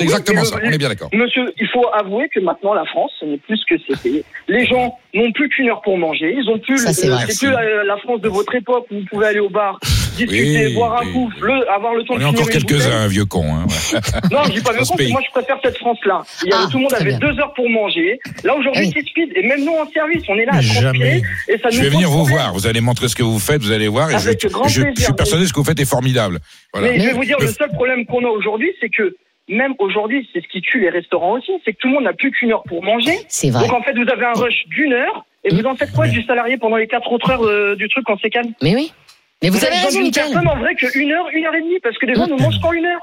[0.00, 0.02] oui.
[0.02, 0.58] exactement ça.
[0.58, 1.08] le- On est bien d'accord.
[1.12, 4.24] Monsieur, il faut avouer que maintenant la France, ce n'est plus ce que c'était.
[4.48, 6.34] Les gens n'ont plus qu'une heure pour manger.
[6.36, 6.78] Ils ont plus.
[6.78, 7.24] Ça, c'est le- vrai.
[7.28, 9.78] c'est plus la, la France de votre époque où vous pouvez aller au bar,
[10.10, 11.40] discuter, Oui, boire un oui, coup, oui.
[11.42, 13.44] le- avoir le temps On de est finir encore quelques-uns, un vieux con.
[13.44, 14.00] Hein, ouais.
[14.32, 16.22] Non, je dis pas ce con, moi je préfère cette France-là.
[16.44, 17.18] Il Ah, tout le monde avait bien.
[17.18, 18.18] deux heures pour manger.
[18.44, 21.22] Là aujourd'hui c'est speed et même nous en service, on est là à jamais.
[21.48, 22.52] et ça Je nous vais pose venir vous voir.
[22.54, 23.62] Vous allez montrer ce que vous faites.
[23.62, 24.10] Vous allez voir.
[24.10, 25.04] Et je, grand je- je plaisir.
[25.06, 26.38] suis persuadé que ce que vous faites est formidable.
[26.72, 26.92] Voilà.
[26.92, 29.16] Mais je vais vous dire, Le- le seul problème qu'on a aujourd'hui, c'est que
[29.48, 32.12] même aujourd'hui, c'est ce qui tue les restaurants aussi, c'est que tout le monde n'a
[32.12, 33.18] plus qu'une heure pour manger.
[33.28, 33.62] C'est vrai.
[33.66, 36.22] Donc en fait, vous avez un rush d'une heure et vous en faites quoi du
[36.22, 38.52] salarié pendant les quatre autres heures euh, du truc en sécane?
[38.62, 38.92] Mais oui.
[39.42, 40.30] Mais vous avez raison, Michael.
[40.32, 42.60] personne en vrai qu'une heure, une heure et demie, parce que les gens ne mangent
[42.60, 43.00] qu'en une heure.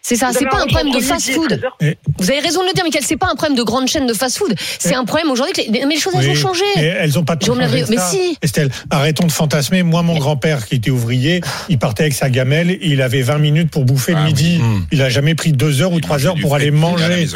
[0.00, 1.48] C'est ça, c'est pas un problème de fast-food.
[1.48, 1.76] 13 heures.
[2.18, 4.14] Vous avez raison de le dire, Michael, c'est pas un problème de grande chaîne de
[4.14, 4.54] fast-food.
[4.78, 6.30] C'est un problème aujourd'hui que les, mais les choses elles Oui.
[6.30, 6.64] ont changé.
[6.76, 8.38] Et elles ont pas changé mais si.
[8.40, 9.82] Estelle, arrêtons de fantasmer.
[9.82, 13.70] Moi, mon grand-père, qui était ouvrier, il partait avec sa gamelle, il avait 20 minutes
[13.70, 14.28] pour bouffer le Ah oui.
[14.28, 14.58] midi.
[14.58, 14.86] Mmh.
[14.92, 16.84] Il a jamais pris deux heures ou Il trois mangeait heures du pour aller frites
[16.84, 17.26] à la manger.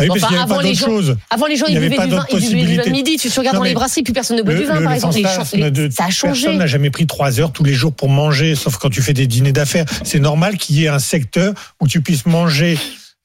[0.00, 1.14] Ah oui, Bon, parce qu'il n'y enfin, avait avant les gens-.
[1.30, 3.16] Avant, les gens, Il ils y avait buvaient du vin, ils buvaient du vin midi.
[3.18, 4.96] Tu te regardes dans les brasseries, plus personne ne boit du vin, le- par le
[4.96, 5.16] exemple.
[5.54, 6.42] Les- de- ça a changé.
[6.44, 9.12] Personne n'a jamais pris trois heures tous les jours pour manger, sauf quand tu fais
[9.12, 9.84] des dîners d'affaires.
[10.04, 12.78] C'est normal qu'il y ait un secteur où tu puisses manger,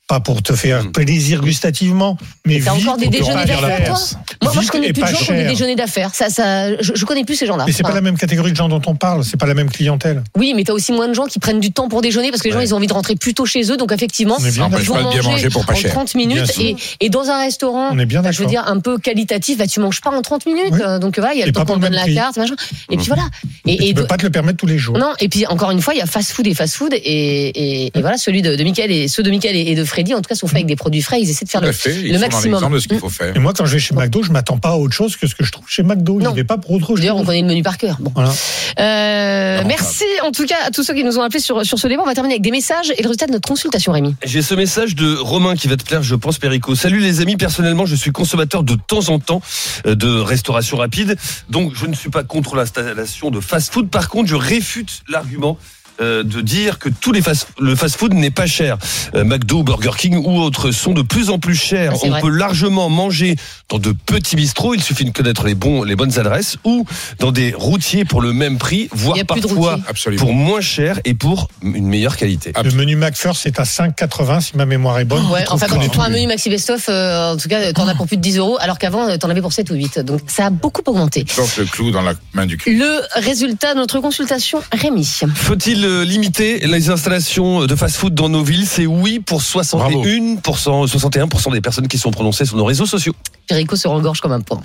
[0.08, 2.16] pas pour te faire plaisir gustativement,
[2.46, 3.96] mais T'as vite encore des déjeuners d'affaires.
[4.44, 6.14] Moi, moi, je connais et plus de pas gens qui ont des déjeuners d'affaires.
[6.14, 7.64] Ça, ça, je, je connais plus ces gens-là.
[7.66, 9.56] Mais c'est pas Enfin, la même catégorie de gens dont on parle, c'est pas la
[9.56, 10.24] même clientèle.
[10.38, 12.48] Oui, mais t'as aussi moins de gens qui prennent du temps pour déjeuner parce que
[12.50, 13.78] les gens, ils ont envie de rentrer plus tôt chez eux.
[13.78, 15.92] Donc, effectivement, On est bien ils vont pas de bien manger pour pas en cher.
[15.92, 16.52] 30 Bien minutes.
[16.60, 19.58] Et, et dans un restaurant, On est bien bah, je veux dire, un peu qualitatif,
[19.58, 20.66] bah, tu manges pas en 30 minutes.
[20.72, 20.80] Oui.
[20.86, 22.38] Euh, Donc, voilà, il y a Et le temps pas pour qu'on donne la carte,
[22.38, 22.56] machin.
[22.92, 23.24] Et puis voilà.
[23.66, 24.98] Et, Et et tu de- peux pas te le permettre tous les jours.
[25.00, 26.94] Non, et puis encore une fois, il y a fast food et fast food.
[26.94, 30.14] Et, et, et voilà, celui de, Michael et ceux de Michael et, et de Freddy,
[30.14, 31.22] en tout cas, sont faits avec des produits frais.
[31.22, 31.94] Ils essaient de faire le, fait.
[31.94, 32.74] Le maximum.
[32.74, 33.34] de ce qu'il faut faire.
[33.34, 35.36] Et moi, quand je vais chez McDo, je m'attends pas à autre chose que ce
[35.36, 36.20] que je trouve chez McDo.
[36.20, 36.32] Non.
[36.32, 37.00] Je vais pas pour autre chose.
[37.00, 37.96] D'ailleurs, on connaît le menu par cœur.
[38.02, 38.12] Bon.
[38.14, 38.32] Voilà.
[38.78, 41.88] Euh, merci en tout cas à tous ceux qui nous ont appelés sur, sur ce
[41.88, 42.04] débat.
[42.04, 44.16] On va terminer avec des messages et le résultat de notre consultation, Rémi.
[44.26, 46.76] J'ai ce message de Romain qui va te plaire, je pense, Perico.
[46.76, 49.42] Salut les amis, personnellement, je suis consommateur de temps en temps
[49.86, 51.16] euh, de restauration rapide,
[51.50, 53.90] donc je ne suis pas contre l'installation de fast-food.
[53.90, 55.58] Par contre, je réfute l'argument.
[56.02, 58.78] Euh, de dire que tous les fast le fast-food n'est pas cher.
[59.14, 61.94] Euh, McDo, Burger King ou autres sont de plus en plus chers.
[61.94, 62.22] Ah, On vrai.
[62.22, 63.36] peut largement manger
[63.70, 64.74] dans de petits bistrots.
[64.74, 66.86] Il suffit de connaître les bons, les bonnes adresses ou
[67.20, 69.80] dans des routiers pour le même prix, voire parfois
[70.18, 72.52] pour moins cher et pour une meilleure qualité.
[72.64, 75.26] Le menu McFirst, c'est à 5,80 si ma mémoire est bonne.
[75.28, 77.88] Ouais, enfin, quand est tu prends un menu Maxi Best-of, euh, en tout cas, t'en
[77.88, 80.00] as pour plus de 10 euros, alors qu'avant, t'en avais pour 7 ou 8.
[80.00, 81.26] Donc, ça a beaucoup augmenté.
[81.36, 82.78] Porte le clou dans la main du cul.
[82.78, 85.06] Le résultat de notre consultation, Rémi.
[85.36, 90.42] Faut-il limiter les installations de fast-food dans nos villes C'est oui pour 61%,
[90.88, 93.14] 61% des personnes qui sont prononcées sur nos réseaux sociaux.
[93.48, 94.60] Perico se rengorge comme un pain.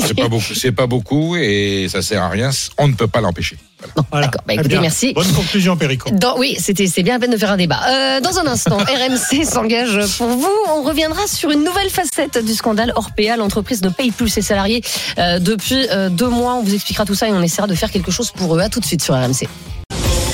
[0.00, 0.54] C'est pas beaucoup.
[0.54, 2.50] C'est pas beaucoup et ça sert à rien.
[2.78, 3.56] On ne peut pas l'empêcher.
[3.96, 4.26] Bon, Voilà.
[4.28, 4.42] d'accord.
[4.46, 5.12] Bah, écoutez, merci.
[5.12, 6.08] Bonne conclusion, Perico.
[6.10, 7.80] Dans- oui, c'était c'est bien la peine de faire un débat.
[7.90, 10.48] Euh, dans un instant, RMC s'engage pour vous.
[10.70, 13.36] On reviendra sur une nouvelle facette du scandale Orpea.
[13.36, 14.82] L'entreprise ne paye plus ses salariés
[15.18, 16.54] euh, depuis euh, deux mois.
[16.54, 18.60] On vous expliquera tout ça et on essaiera de faire quelque chose pour eux.
[18.60, 19.48] À tout de suite sur RMC.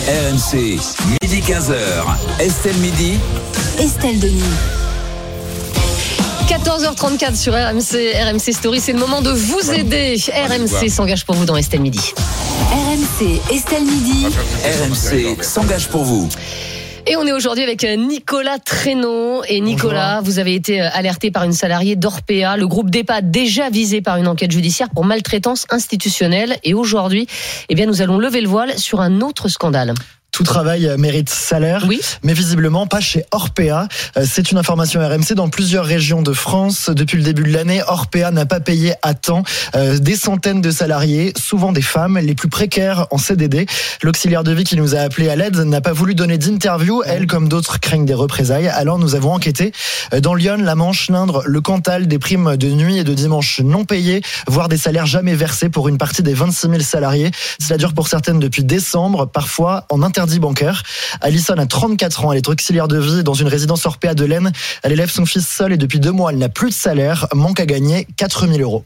[0.09, 0.79] RMC,
[1.21, 1.77] midi 15h.
[2.41, 3.19] Estelle Midi.
[3.79, 4.43] Estelle Denis.
[6.49, 8.81] 14h34 sur RMC, RMC Story.
[8.81, 10.17] C'est le moment de vous aider.
[10.49, 12.15] RMC s'engage pour vous dans Estelle Midi.
[12.73, 14.29] RMC, Estelle Midi.
[14.65, 16.27] RMC s'engage pour vous.
[17.11, 19.43] Et on est aujourd'hui avec euh, Nicolas Traîneau.
[19.49, 23.71] Et Nicolas, vous avez été euh, alerté par une salariée d'Orpea, le groupe DEPA déjà
[23.71, 26.59] visé par une enquête judiciaire pour maltraitance institutionnelle.
[26.65, 27.27] Et aujourd'hui,
[27.71, 29.95] eh bien, nous allons lever le voile sur un autre scandale.
[30.31, 32.01] Tout travail mérite salaire, Oui.
[32.23, 33.89] mais visiblement pas chez Orpea.
[34.17, 36.91] Euh, C'est une information RMC dans plusieurs régions de France.
[36.91, 39.43] Depuis le début de l'année, Orpea n'a pas payé à temps
[39.75, 43.67] euh, des centaines de salariés, souvent des femmes, les plus précaires en CDD.
[44.03, 47.03] L'auxiliaire de vie qui nous a appelé à l'aide n'a pas voulu donner d'interview.
[47.05, 48.69] Elle, comme d'autres, craignent des représailles.
[48.69, 49.73] Alors nous avons enquêté
[50.13, 53.61] euh, dans Lyon, la Manche, l'Indre, le Cantal, des primes de nuit et de dimanche
[53.65, 57.31] non payées, voire des salaires jamais versés pour une partie des 26 000 salariés.
[57.61, 60.83] Cela dure pour certaines depuis décembre, parfois en interdit bancaire.
[61.21, 64.51] Alison a 34 ans, elle est auxiliaire de vie dans une résidence Orpea de l'Aisne.
[64.83, 67.61] Elle élève son fils seul et depuis deux mois, elle n'a plus de salaire, manque
[67.61, 68.85] à gagner 4 000 euros.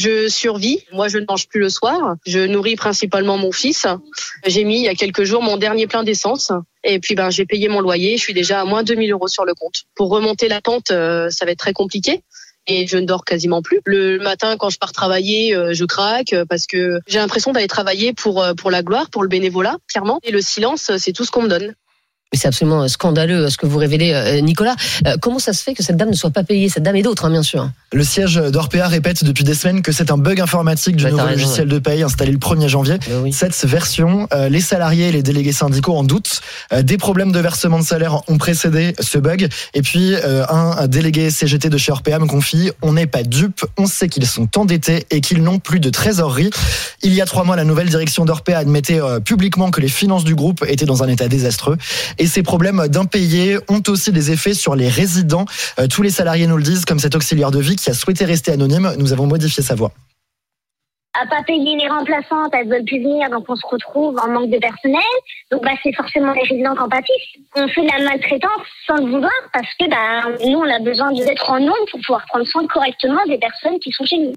[0.00, 0.80] Je survis.
[0.92, 2.16] Moi, je ne mange plus le soir.
[2.26, 3.86] Je nourris principalement mon fils.
[4.44, 6.50] J'ai mis il y a quelques jours mon dernier plein d'essence.
[6.82, 8.16] Et puis, ben, j'ai payé mon loyer.
[8.16, 9.84] Je suis déjà à moins 2000 euros sur le compte.
[9.94, 12.22] Pour remonter la pente, euh, ça va être très compliqué.
[12.66, 13.80] Et je ne dors quasiment plus.
[13.84, 17.68] Le matin, quand je pars travailler, euh, je craque euh, parce que j'ai l'impression d'aller
[17.68, 20.18] travailler pour euh, pour la gloire, pour le bénévolat, clairement.
[20.22, 21.74] Et le silence, c'est tout ce qu'on me donne.
[22.32, 24.74] Mais c'est absolument euh, scandaleux euh, ce que vous révélez, euh, Nicolas.
[25.20, 27.24] Comment ça se fait que cette dame ne soit pas payée Cette dame et d'autres,
[27.24, 27.70] hein, bien sûr.
[27.92, 31.30] Le siège d'Orpea répète depuis des semaines que c'est un bug informatique du nouveau raison,
[31.30, 32.98] logiciel de paye installé le 1er janvier.
[33.22, 33.32] Oui.
[33.32, 36.40] Cette version, euh, les salariés et les délégués syndicaux en doutent.
[36.72, 39.48] Euh, des problèmes de versement de salaire ont précédé ce bug.
[39.74, 43.22] Et puis, euh, un, un délégué CGT de chez Orpea me confie, on n'est pas
[43.22, 46.50] dupe, on sait qu'ils sont endettés et qu'ils n'ont plus de trésorerie.
[47.02, 50.34] Il y a trois mois, la nouvelle direction d'Orpea admettait publiquement que les finances du
[50.34, 51.78] groupe étaient dans un état désastreux.
[52.18, 55.44] Et ces problèmes d'impayés ont aussi des effets sur les résidents.
[55.78, 58.24] Euh, tous les salariés nous le disent, comme cet auxiliaire de vie qui a souhaité
[58.24, 58.92] rester anonyme.
[58.98, 59.92] Nous avons modifié sa voix.
[61.20, 64.50] à pas payer les remplaçantes, elles veulent plus venir, donc on se retrouve en manque
[64.50, 65.00] de personnel.
[65.50, 67.32] Donc bah c'est forcément les résidents qui en pâtissent.
[67.54, 71.12] On fait de la maltraitance sans le vouloir parce que bah nous on a besoin
[71.12, 74.32] d'être en nombre pour pouvoir prendre soin correctement des personnes qui sont chez nous.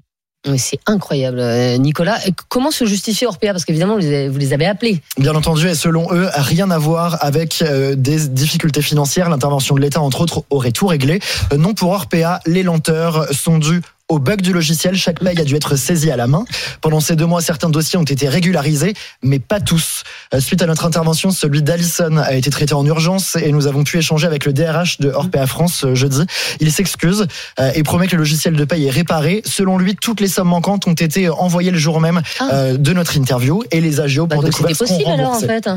[0.56, 2.18] C'est incroyable, euh, Nicolas.
[2.26, 4.00] Et Comment se justifie Orpea Parce qu'évidemment, vous
[4.38, 5.00] les avez- appelés.
[5.18, 9.28] Bien entendu, et selon eux, rien à voir avec euh, des difficultés financières.
[9.28, 11.20] L'intervention de l'État, entre autres, aurait tout réglé.
[11.52, 14.96] Euh, non pour Orpea, les lenteurs sont dues au bug du logiciel.
[14.96, 16.44] Chaque paye a dû être saisie à la main.
[16.80, 18.92] Pendant ces deux mois, certains dossiers ont été régularisés,
[19.22, 20.02] mais pas tous.
[20.34, 23.84] Euh, Suite à notre intervention, celui d'Alison a été traité en urgence et nous avons
[23.84, 26.22] pu échanger avec le DRH de Orpea France euh, jeudi.
[26.60, 27.26] Il s'excuse
[27.60, 29.42] euh, et promet que le logiciel de paye est réparé.
[29.46, 32.72] Selon lui, toutes les sommes manquantes ont été envoyées le jour même Ah.
[32.72, 35.68] de notre interview et les agios Bah, pour c'était découvrir possible alors, en fait.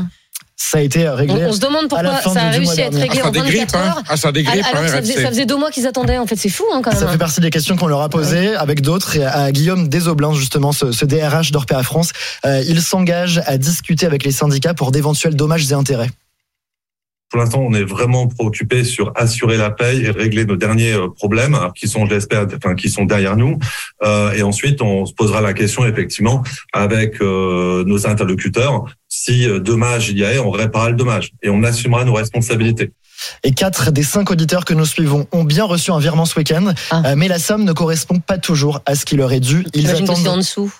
[0.56, 1.44] Ça a été On, réglé.
[1.46, 3.28] on se demande à la pourquoi fin ça a réussi à être réglé Ah, ça
[3.28, 3.94] en 24 dégrippe, hein.
[4.08, 6.16] Ah, ça alors hein, que ça faisait, ça faisait deux mois qu'ils attendaient.
[6.18, 7.10] En fait, c'est fou hein, quand Ça même.
[7.10, 10.70] fait partie des questions qu'on leur a posées avec d'autres et à Guillaume Desoblins, justement,
[10.72, 12.12] ce, ce DRH d'Orpea France.
[12.46, 16.10] Euh, il s'engage à discuter avec les syndicats pour d'éventuels dommages et intérêts.
[17.30, 21.08] Pour l'instant, on est vraiment préoccupé sur assurer la paye et régler nos derniers euh,
[21.08, 23.58] problèmes, alors, qui sont, j'espère, enfin, qui sont derrière nous.
[24.04, 28.84] Euh, et ensuite, on se posera la question, effectivement, avec euh, nos interlocuteurs,
[29.16, 32.92] si euh, dommage il y a, on réparera le dommage et on assumera nos responsabilités.
[33.44, 36.72] Et quatre des cinq auditeurs que nous suivons ont bien reçu un virement ce week-end,
[36.90, 37.02] Ah.
[37.06, 39.64] euh, mais la somme ne correspond pas toujours à ce qui leur est dû.
[39.72, 40.72] Ils c'est en attendent, dessous.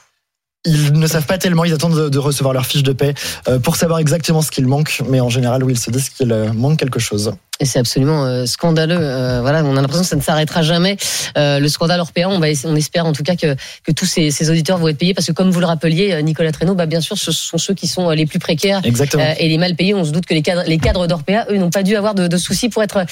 [0.65, 3.15] Ils ne savent pas tellement, ils attendent de, de recevoir leur fiche de paie
[3.49, 6.33] euh, pour savoir exactement ce qu'il manque, mais en général, oui, ils se disent qu'il
[6.33, 7.33] euh, manque quelque chose.
[7.61, 8.97] Et c'est absolument euh, scandaleux.
[8.99, 10.97] Euh, voilà, on a l'impression que ça ne s'arrêtera jamais.
[11.39, 14.07] Euh, le scandale Orpea, on va, essa- on espère en tout cas que, que tous
[14.07, 16.87] ces, ces auditeurs vont être payés parce que comme vous le rappeliez, Nicolas Traîneau, bah
[16.87, 18.81] bien sûr, ce sont ceux qui sont les plus précaires
[19.39, 19.95] et les mal payés.
[19.95, 22.27] On se doute que les cadres, les cadres d'Orpea, eux, n'ont pas dû avoir de,
[22.27, 23.05] de soucis pour être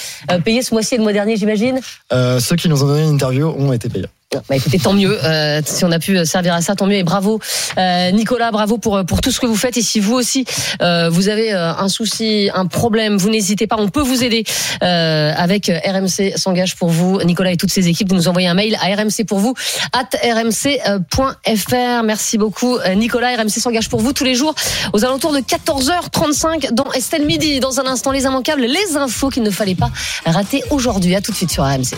[0.44, 1.78] payés ce mois-ci et le mois dernier, j'imagine?
[2.10, 4.06] Ceux qui nous ont donné une interview ont été payés.
[4.48, 5.18] Bah écoutez, tant mieux.
[5.24, 6.96] Euh, si on a pu servir à ça, tant mieux.
[6.96, 7.40] Et bravo,
[7.78, 9.76] euh, Nicolas, bravo pour pour tout ce que vous faites.
[9.76, 10.44] Et si vous aussi
[10.80, 13.76] euh, vous avez euh, un souci, un problème, vous n'hésitez pas.
[13.78, 14.44] On peut vous aider
[14.82, 17.20] euh, avec euh, RMC s'engage pour vous.
[17.22, 18.08] Nicolas et toutes ses équipes.
[18.08, 19.54] Vous nous envoyez un mail à RMC pour vous
[19.92, 22.02] at rmc.fr.
[22.04, 23.36] Merci beaucoup, euh, Nicolas.
[23.36, 24.54] RMC s'engage pour vous tous les jours
[24.92, 27.60] aux alentours de 14h35 dans Estelle Midi.
[27.60, 29.90] Dans un instant, les immanquables, les infos qu'il ne fallait pas
[30.24, 31.14] rater aujourd'hui.
[31.14, 31.96] À tout de suite sur RMC.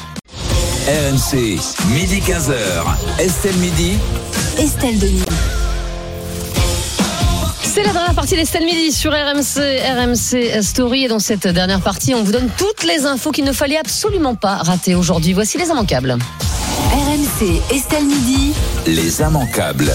[0.86, 1.58] RMC,
[1.94, 2.52] midi 15h.
[3.18, 3.94] Estelle Midi.
[4.58, 5.24] Estelle Denis.
[7.62, 11.04] C'est la dernière partie d'Estelle Midi sur RMC, RMC Story.
[11.04, 14.34] Et dans cette dernière partie, on vous donne toutes les infos qu'il ne fallait absolument
[14.34, 15.32] pas rater aujourd'hui.
[15.32, 16.18] Voici les immanquables.
[16.92, 18.52] RMC, Estelle Midi.
[18.86, 19.90] Les immanquables.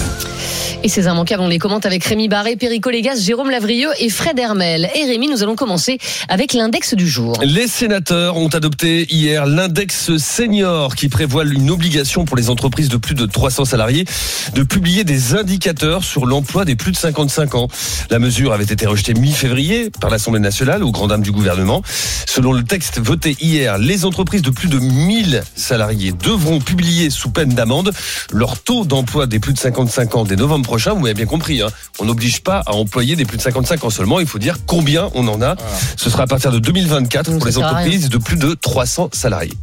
[0.82, 4.40] Et ces immanquables, on les commente avec Rémi Barré, Perico Légas, Jérôme Lavrieux et Fred
[4.40, 4.90] Hermel.
[4.96, 5.98] Et Rémi, nous allons commencer
[6.30, 7.38] avec l'index du jour.
[7.44, 12.96] Les sénateurs ont adopté hier l'index senior qui prévoit une obligation pour les entreprises de
[12.96, 14.06] plus de 300 salariés
[14.54, 17.68] de publier des indicateurs sur l'emploi des plus de 55 ans.
[18.10, 21.82] La mesure avait été rejetée mi-février par l'Assemblée nationale aux grandes dames du gouvernement.
[22.26, 27.32] Selon le texte voté hier, les entreprises de plus de 1000 salariés devront publier sous
[27.32, 27.92] peine d'amende
[28.32, 31.62] leur taux d'emploi des plus de 55 ans dès novembre prochain, vous m'avez bien compris,
[31.62, 31.68] hein,
[32.00, 34.20] on n'oblige pas à employer des plus de 55 ans seulement.
[34.20, 35.56] Il faut dire combien on en a.
[35.98, 39.54] Ce sera à partir de 2024 pour les entreprises de plus de 300 salariés.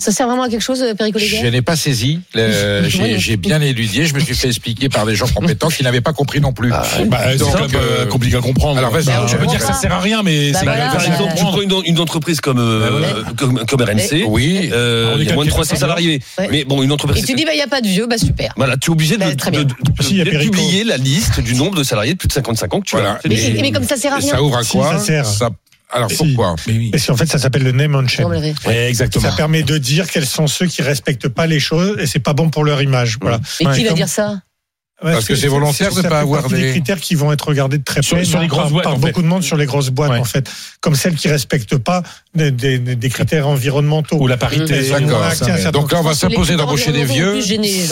[0.00, 2.20] Ça sert vraiment à quelque chose, euh, Perico Je n'ai pas saisi.
[2.34, 4.04] Le- J'ai bien éludié.
[4.06, 6.70] Je me suis fait expliquer par des gens compétents qui n'avaient pas compris non plus.
[6.70, 7.06] Bah, c'est
[7.38, 8.78] Donc, quand même euh, compliqué à comprendre.
[8.78, 10.78] alors, vas-y, Bah, je veux dire que ça sert à rien, mais Bah c'est même
[10.90, 14.70] Par bah, exemple, tu prends une, une entreprise comme, euh, comme, comme RMC, Oui.
[14.72, 16.20] euh, On est il y a moins de calculé 300 par salariés.
[16.38, 16.48] Ouais.
[16.50, 17.24] Mais bon, une Et entreprise.
[17.24, 18.52] tu dis, bah, il n'y a pas de vieux, bah, super.
[18.56, 19.60] Voilà, tu es obligé de, Bah, très bien.
[19.62, 22.32] de- de- Si, il de publier la liste du nombre de salariés de plus de
[22.32, 23.12] 55 ans que tu Voilà.
[23.24, 23.28] as.
[23.28, 24.28] Mais, mais comme ça sert à rien.
[24.30, 25.26] Ça ouvre à Si, quoi ça sert.
[25.94, 26.16] Alors Si.
[26.16, 26.90] pourquoi Mais oui.
[26.90, 28.04] Parce qu'en fait, ça s'appelle le name on
[28.66, 29.28] Ouais, exactement.
[29.30, 32.32] Ça permet de dire quels sont ceux qui respectent pas les choses et c'est pas
[32.32, 33.18] bon pour leur image.
[33.20, 33.38] Voilà.
[33.60, 34.40] Mais qui Ouais, va comme- dire ça
[35.02, 37.76] Parce que c'est volontaire de ça pas avoir des- des critères qui vont être regardés
[37.76, 39.06] de très près sur les par- grosses boîtes, par en fait.
[39.08, 40.18] beaucoup de monde sur les grosses boîtes Ouais.
[40.18, 40.48] en fait,
[40.80, 42.02] comme celles qui respectent pas
[42.34, 44.16] des, des- des critères environnementaux.
[44.18, 44.88] Ou la parité.
[44.88, 45.22] D'accord.
[45.72, 47.40] Donc là, on va s'imposer d'embaucher des vieux.
[47.42, 47.84] gêner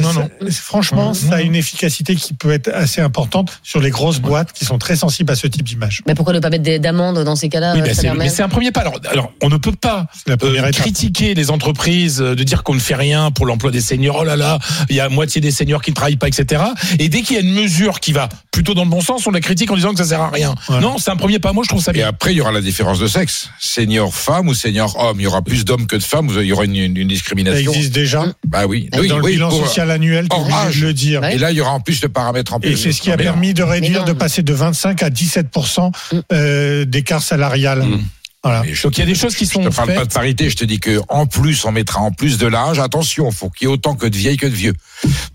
[0.00, 0.28] Non, non.
[0.50, 4.64] Franchement, ça a une efficacité qui peut être assez importante sur les grosses boîtes qui
[4.64, 6.02] sont très sensibles à ce type d'image.
[6.06, 8.48] Mais pourquoi ne pas mettre des- d'amendes dans ces cas-là Oui, permet- mais c'est un
[8.48, 8.80] premier pas.
[8.82, 12.80] Alors, alors, on ne peut pas euh, critiquer les entreprises, euh, de dire qu'on ne
[12.80, 14.18] fait rien pour l'emploi des seniors.
[14.20, 14.58] Oh là là,
[14.90, 16.62] il y a moitié des seniors qui ne travaillent pas, etc.
[16.98, 19.30] Et dès qu'il y a une mesure qui va plutôt dans le bon sens, on
[19.30, 20.54] la critique en disant que ça sert à rien.
[20.68, 20.82] Voilà.
[20.82, 21.52] Non, c'est un premier pas.
[21.52, 22.08] Moi, je trouve ça Et bien.
[22.08, 23.48] après, il y aura la différence de sexe.
[23.74, 25.18] Senior femme ou senior homme.
[25.20, 26.28] Il y aura plus d'hommes que de femmes.
[26.36, 27.72] Il y aura une, une- une Ça discrimination.
[27.72, 28.26] existe déjà.
[28.46, 28.88] Bah oui.
[28.92, 30.36] Dans oui, le oui, bilan pour- social annuel, tu
[30.80, 31.20] de le dire.
[31.22, 31.34] Ouais.
[31.36, 32.70] Et là, il y aura en plus de paramètres en plus.
[32.72, 35.90] Et c'est ce qui a permis de réduire, de passer de 25 à 17%
[36.32, 37.82] euh, d'écart salarial.
[37.82, 38.00] Mm.
[38.44, 38.62] Voilà.
[38.70, 40.12] Je- Donc, il y a des choses qui Je sont te parle pas de faites.
[40.14, 42.78] parité, je te dis que en plus, on mettra en plus de l'âge.
[42.78, 44.74] Attention, faut qu'il y ait autant que de vieilles que de vieux.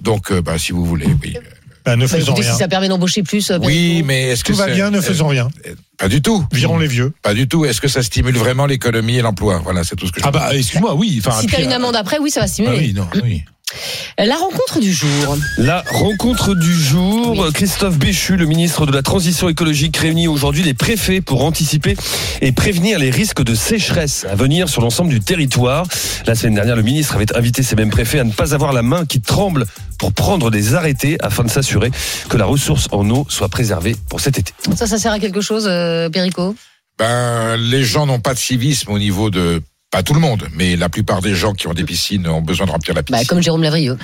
[0.02, 1.34] Donc, euh, bah, si vous voulez, oui.
[1.88, 2.52] Bah, ne Bah, faisons écoutez, rien.
[2.54, 3.50] si ça permet d'embaucher plus.
[3.50, 5.48] euh, Oui, mais est-ce que Tout va bien, ne faisons rien.
[5.66, 6.46] euh, Pas du tout.
[6.52, 7.14] Virons les vieux.
[7.22, 7.64] Pas du tout.
[7.66, 9.62] Est-ce que ça stimule vraiment l'économie et l'emploi?
[9.64, 10.26] Voilà, c'est tout ce que je.
[10.28, 11.22] Ah bah, excuse-moi, oui.
[11.26, 12.78] Enfin, Si t'as une euh, amende après, oui, ça va ah stimuler.
[12.78, 13.44] oui, non, oui.
[14.18, 15.38] La rencontre du jour.
[15.58, 17.54] La rencontre du jour, Oui.
[17.54, 21.96] Christophe Béchu, le ministre de la Transition écologique, réunit aujourd'hui les préfets pour anticiper
[22.42, 25.86] et prévenir les risques de sécheresse à venir sur l'ensemble du territoire.
[26.26, 28.82] La semaine dernière, le ministre avait invité ces mêmes préfets à ne pas avoir la
[28.82, 29.66] main qui tremble
[30.00, 31.92] pour prendre des arrêtés afin de s'assurer
[32.30, 34.54] que la ressource en eau soit préservée pour cet été.
[34.76, 36.56] Ça, ça sert à quelque chose, euh, Perico
[36.98, 39.62] Ben, les gens n'ont pas de civisme au niveau de.
[39.92, 42.66] Pas tout le monde, mais la plupart des gens qui ont des piscines ont besoin
[42.66, 43.22] de remplir la piscine.
[43.22, 43.98] bah, Comme Jérôme Lavrieux.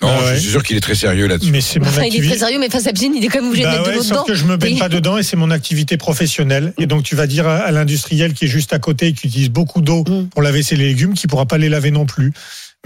[0.00, 0.34] Non, Ah ouais.
[0.36, 1.50] je suis sûr qu'il est très sérieux là-dessus.
[1.50, 3.40] Mais c'est mon Enfin, il est très sérieux, mais face à piscine, il est quand
[3.40, 4.24] même obligé de Bah mettre ouais, de l'eau sauf dedans.
[4.24, 6.72] que je me baigne pas dedans et c'est mon activité professionnelle.
[6.78, 9.26] Et donc tu vas dire à, à l'industriel qui est juste à côté et qui
[9.26, 10.28] utilise beaucoup d'eau Mm.
[10.28, 12.32] pour laver ses légumes qu'il pourra pas les laver non plus.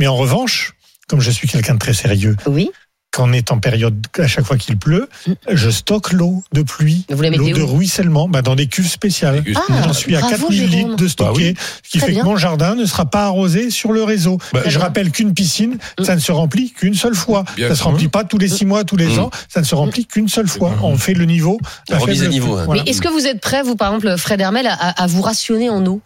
[0.01, 0.73] Mais en revanche,
[1.09, 2.70] comme je suis quelqu'un de très sérieux, Oui.
[3.13, 5.09] Quand on est en période, à chaque fois qu'il pleut,
[5.51, 9.45] je stocke l'eau de pluie, l'eau de ruissellement, bah dans des cuves spéciales.
[9.55, 10.91] Ah, J'en suis à bravo, 4000 Jérôme.
[10.91, 12.23] litres de stocké, ce qui Très fait bien.
[12.23, 14.39] que mon jardin ne sera pas arrosé sur le réseau.
[14.55, 14.87] Bah, Et je bien.
[14.87, 17.45] rappelle qu'une piscine, ça ne se remplit qu'une seule fois.
[17.57, 17.91] Bien ça se sûr.
[17.91, 19.19] remplit pas tous les six mois, tous les Mm.
[19.21, 19.31] ans.
[19.49, 20.71] Ça ne se remplit qu'une seule fois.
[20.71, 20.85] Mm.
[20.85, 21.61] On fait le niveau.
[21.91, 22.65] La remise faible à niveau, hein.
[22.65, 22.83] Voilà.
[22.85, 25.69] Mais est-ce que vous êtes prêt, vous, par exemple, Fred Hermel, à, à vous rationner
[25.69, 26.01] en eau?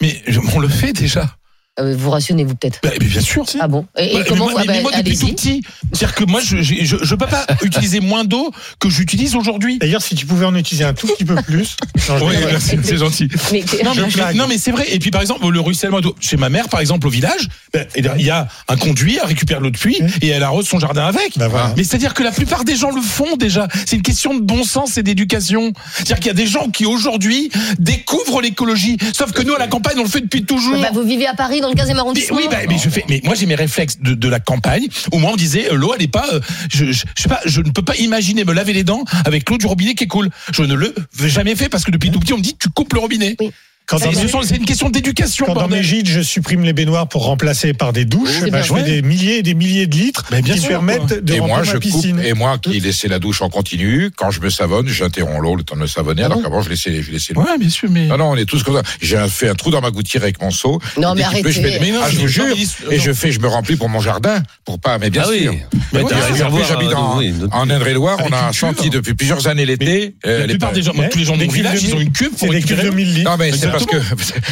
[0.00, 1.34] Mais je- on le fait déjà.
[1.80, 3.44] Euh, Vous rationnez-vous peut-être Bah, bien sûr.
[3.60, 5.26] Ah bon Et, et Ouais, mais comment moi, vous- ah mais bah, moi, depuis tout
[5.28, 5.62] petit,
[5.92, 8.50] c'est-à-dire que moi, je je peux pas utiliser moins d'eau
[8.80, 9.78] que j'utilise aujourd'hui.
[9.78, 11.76] D'ailleurs, si tu pouvais en utiliser un tout petit peu plus.
[12.22, 12.34] Oui,
[12.82, 13.28] c'est gentil.
[13.52, 14.34] Mais, Non mais, blague.
[14.36, 14.86] non, mais c'est vrai.
[14.90, 16.14] Et puis par exemple, le ruissellement d'eau.
[16.20, 19.28] Chez ma mère, par exemple, au village, ben, eh il y a un conduit, elle
[19.28, 21.36] récupère l'eau de pluie et elle arrose son jardin avec.
[21.36, 21.74] Bah voilà.
[21.76, 23.68] Mais c'est-à-dire que la plupart des gens le font déjà.
[23.86, 25.72] C'est une question de bon sens et d'éducation.
[25.94, 28.96] C'est-à-dire qu'il y a des gens qui aujourd'hui découvrent l'écologie.
[29.12, 30.80] Sauf que nous, à la campagne, on le fait depuis toujours.
[30.80, 33.04] Bah, vous vivez à Paris dans le 15e Mais arrondissement oui, bah, mais je fais.
[33.08, 35.74] Mais moi, j'ai mes réflexes de, de la campagne où moi, on me disait euh,
[35.74, 36.26] l'eau, elle est pas.
[36.32, 36.40] euh,
[36.70, 37.40] je, je, je sais pas.
[37.44, 40.30] Je ne peux pas imaginer me laver les dents avec l'eau du robinet qui coule.
[40.52, 42.68] Je ne le fais jamais fait parce que depuis tout petit, on me dit tu
[42.70, 43.36] coupes le robinet.
[43.40, 43.50] Oui.
[43.88, 45.46] Quand C'est dans ce mes- sont- c'est une question d'éducation.
[45.46, 48.60] Quand dans mes gîtes, je supprime les baignoires pour remplacer par des douches, Oui, bah,
[48.60, 51.16] je fais des milliers et des milliers de litres Mais bien qui sûr, permettent quoi.
[51.22, 51.80] de et remplir moi, ma coupe.
[51.80, 52.20] piscine.
[52.22, 55.62] Et moi, qui laissais la douche en continu, quand je me savonne, j'interromps l'eau le
[55.62, 57.40] temps de me savonner, Ah alors bon qu'avant, je laissais, je laissais l'eau.
[57.40, 58.04] Ouais, bien sûr, mais.
[58.08, 58.82] Non, non, on est tous comme ça.
[59.00, 60.78] J'ai fait un trou dans ma gouttière avec mon seau.
[60.98, 61.62] Non, mais pleut, je arrêtez.
[61.62, 62.46] mets- Mais non, ah, je mais vous jure.
[62.46, 62.54] non,
[62.90, 65.30] mais- Et je fais, je me remplis pour mon jardin, pour pas, mais bien Ah
[65.30, 65.42] oui.
[65.44, 65.54] sûr.
[65.94, 68.58] Mais un en réservoir plus, j'habite en, oui, Indre-et-Loire, on a cuve.
[68.60, 70.14] senti depuis plusieurs années l'été.
[70.26, 72.12] euh, La plupart pa- des gens, Mais tous les gens de village, ils ont une
[72.12, 72.92] cuve pour récupérer de l'eau.
[72.94, 73.30] 1000 litres.
[73.30, 73.96] Non, mais c'est parce que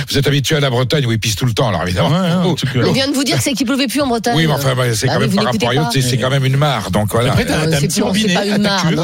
[0.08, 2.10] vous êtes habitué à la Bretagne où ils pissent tout le temps, alors évidemment.
[2.10, 2.54] Ouais, Oh,
[2.84, 4.34] On vient de vous dire que c'est qu'il pleuvait plus en Bretagne.
[4.36, 6.44] Oui, mais enfin, bah, c'est Ah quand même vous par rapport à c'est quand même
[6.44, 6.90] une mare.
[6.90, 7.30] Donc voilà.
[7.32, 8.96] Après, t'as un petit robinet à ta cuve.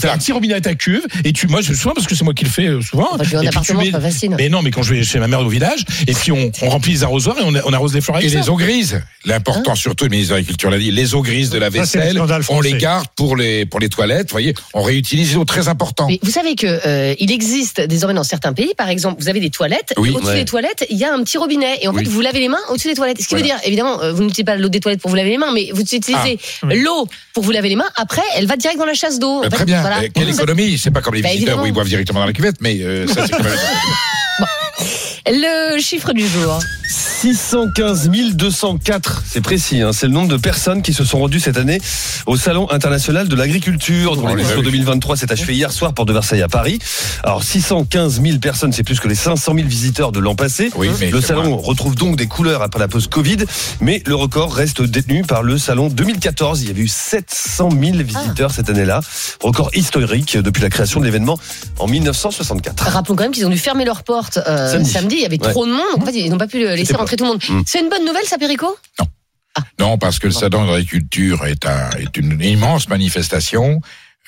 [0.00, 2.24] T'as- un petit robinet à ta cuve et tu, moi, je souvent parce que c'est
[2.24, 3.08] moi qui le fais euh, souvent.
[4.36, 6.68] Mais non, mais quand je vais chez ma mère au village, et puis on, on
[6.68, 9.00] remplit les arrosoirs et on, arrose les fleurs Et les eaux grises.
[9.24, 12.60] L'important, surtout, le ministre de l'Agriculture l'a dit, les eaux grises de la vaisselle, on
[12.60, 14.28] les garde pour les, pour les toilettes.
[14.28, 16.06] Vous voyez, on réutilise les eaux très important.
[16.08, 19.40] Mais vous savez que euh, il existe désormais dans certains pays, par exemple, vous avez
[19.40, 19.94] des toilettes.
[19.96, 20.34] Oui, au-dessus ouais.
[20.40, 21.78] des toilettes, il y a un petit robinet.
[21.82, 23.20] Et en fait, vous lavez les mains au-dessus des toilettes.
[23.22, 25.30] Ce qui veut dire, évidemment, euh, vous n'utilisez pas l'eau des toilettes pour vous laver
[25.30, 27.88] les mains, mais vous utilisez Ah, l'eau pour vous laver les mains.
[27.96, 29.42] Après, elle va direct dans la chasse d'eau.
[29.44, 29.80] Fait, très bien.
[29.80, 30.00] voilà.
[30.02, 32.32] Euh, Quelle économie C'est pas comme les Bah, visiteurs où ils boivent directement dans la
[32.32, 33.52] cuvette, mais euh, ça c'est quand même.
[35.26, 36.58] Le chiffre du jour.
[36.88, 41.56] 615 204, c'est précis, hein, c'est le nombre de personnes qui se sont rendues cette
[41.56, 41.80] année
[42.26, 46.12] au Salon international de l'agriculture, dont l'édition les 2023 s'est achevée hier soir porte de
[46.12, 46.80] Versailles à Paris.
[47.22, 50.70] Alors 615 000 personnes, c'est plus que les 500 000 visiteurs de l'an passé.
[50.74, 53.38] Oui, mais le salon retrouve donc des couleurs après la pause Covid,
[53.80, 56.62] mais le record reste détenu par le salon 2014.
[56.62, 59.00] Il y avait eu 700 000 visiteurs cette année-là,
[59.40, 61.38] record historique depuis la création de l'événement
[61.78, 62.82] en 1964.
[62.90, 64.90] Rappelons quand même qu'ils ont dû fermer leurs portes euh, Samedi.
[64.90, 65.11] samedi.
[65.16, 65.50] Il y avait Ouais.
[65.50, 65.86] trop de monde.
[65.94, 67.42] Donc en fait, ils n'ont pas pu laisser rentrer tout le monde.
[67.48, 67.62] Mm.
[67.66, 68.76] C'est une bonne nouvelle, ça, Perico?
[69.78, 73.80] Non, parce que le salon de l'agriculture est, un, est une immense manifestation.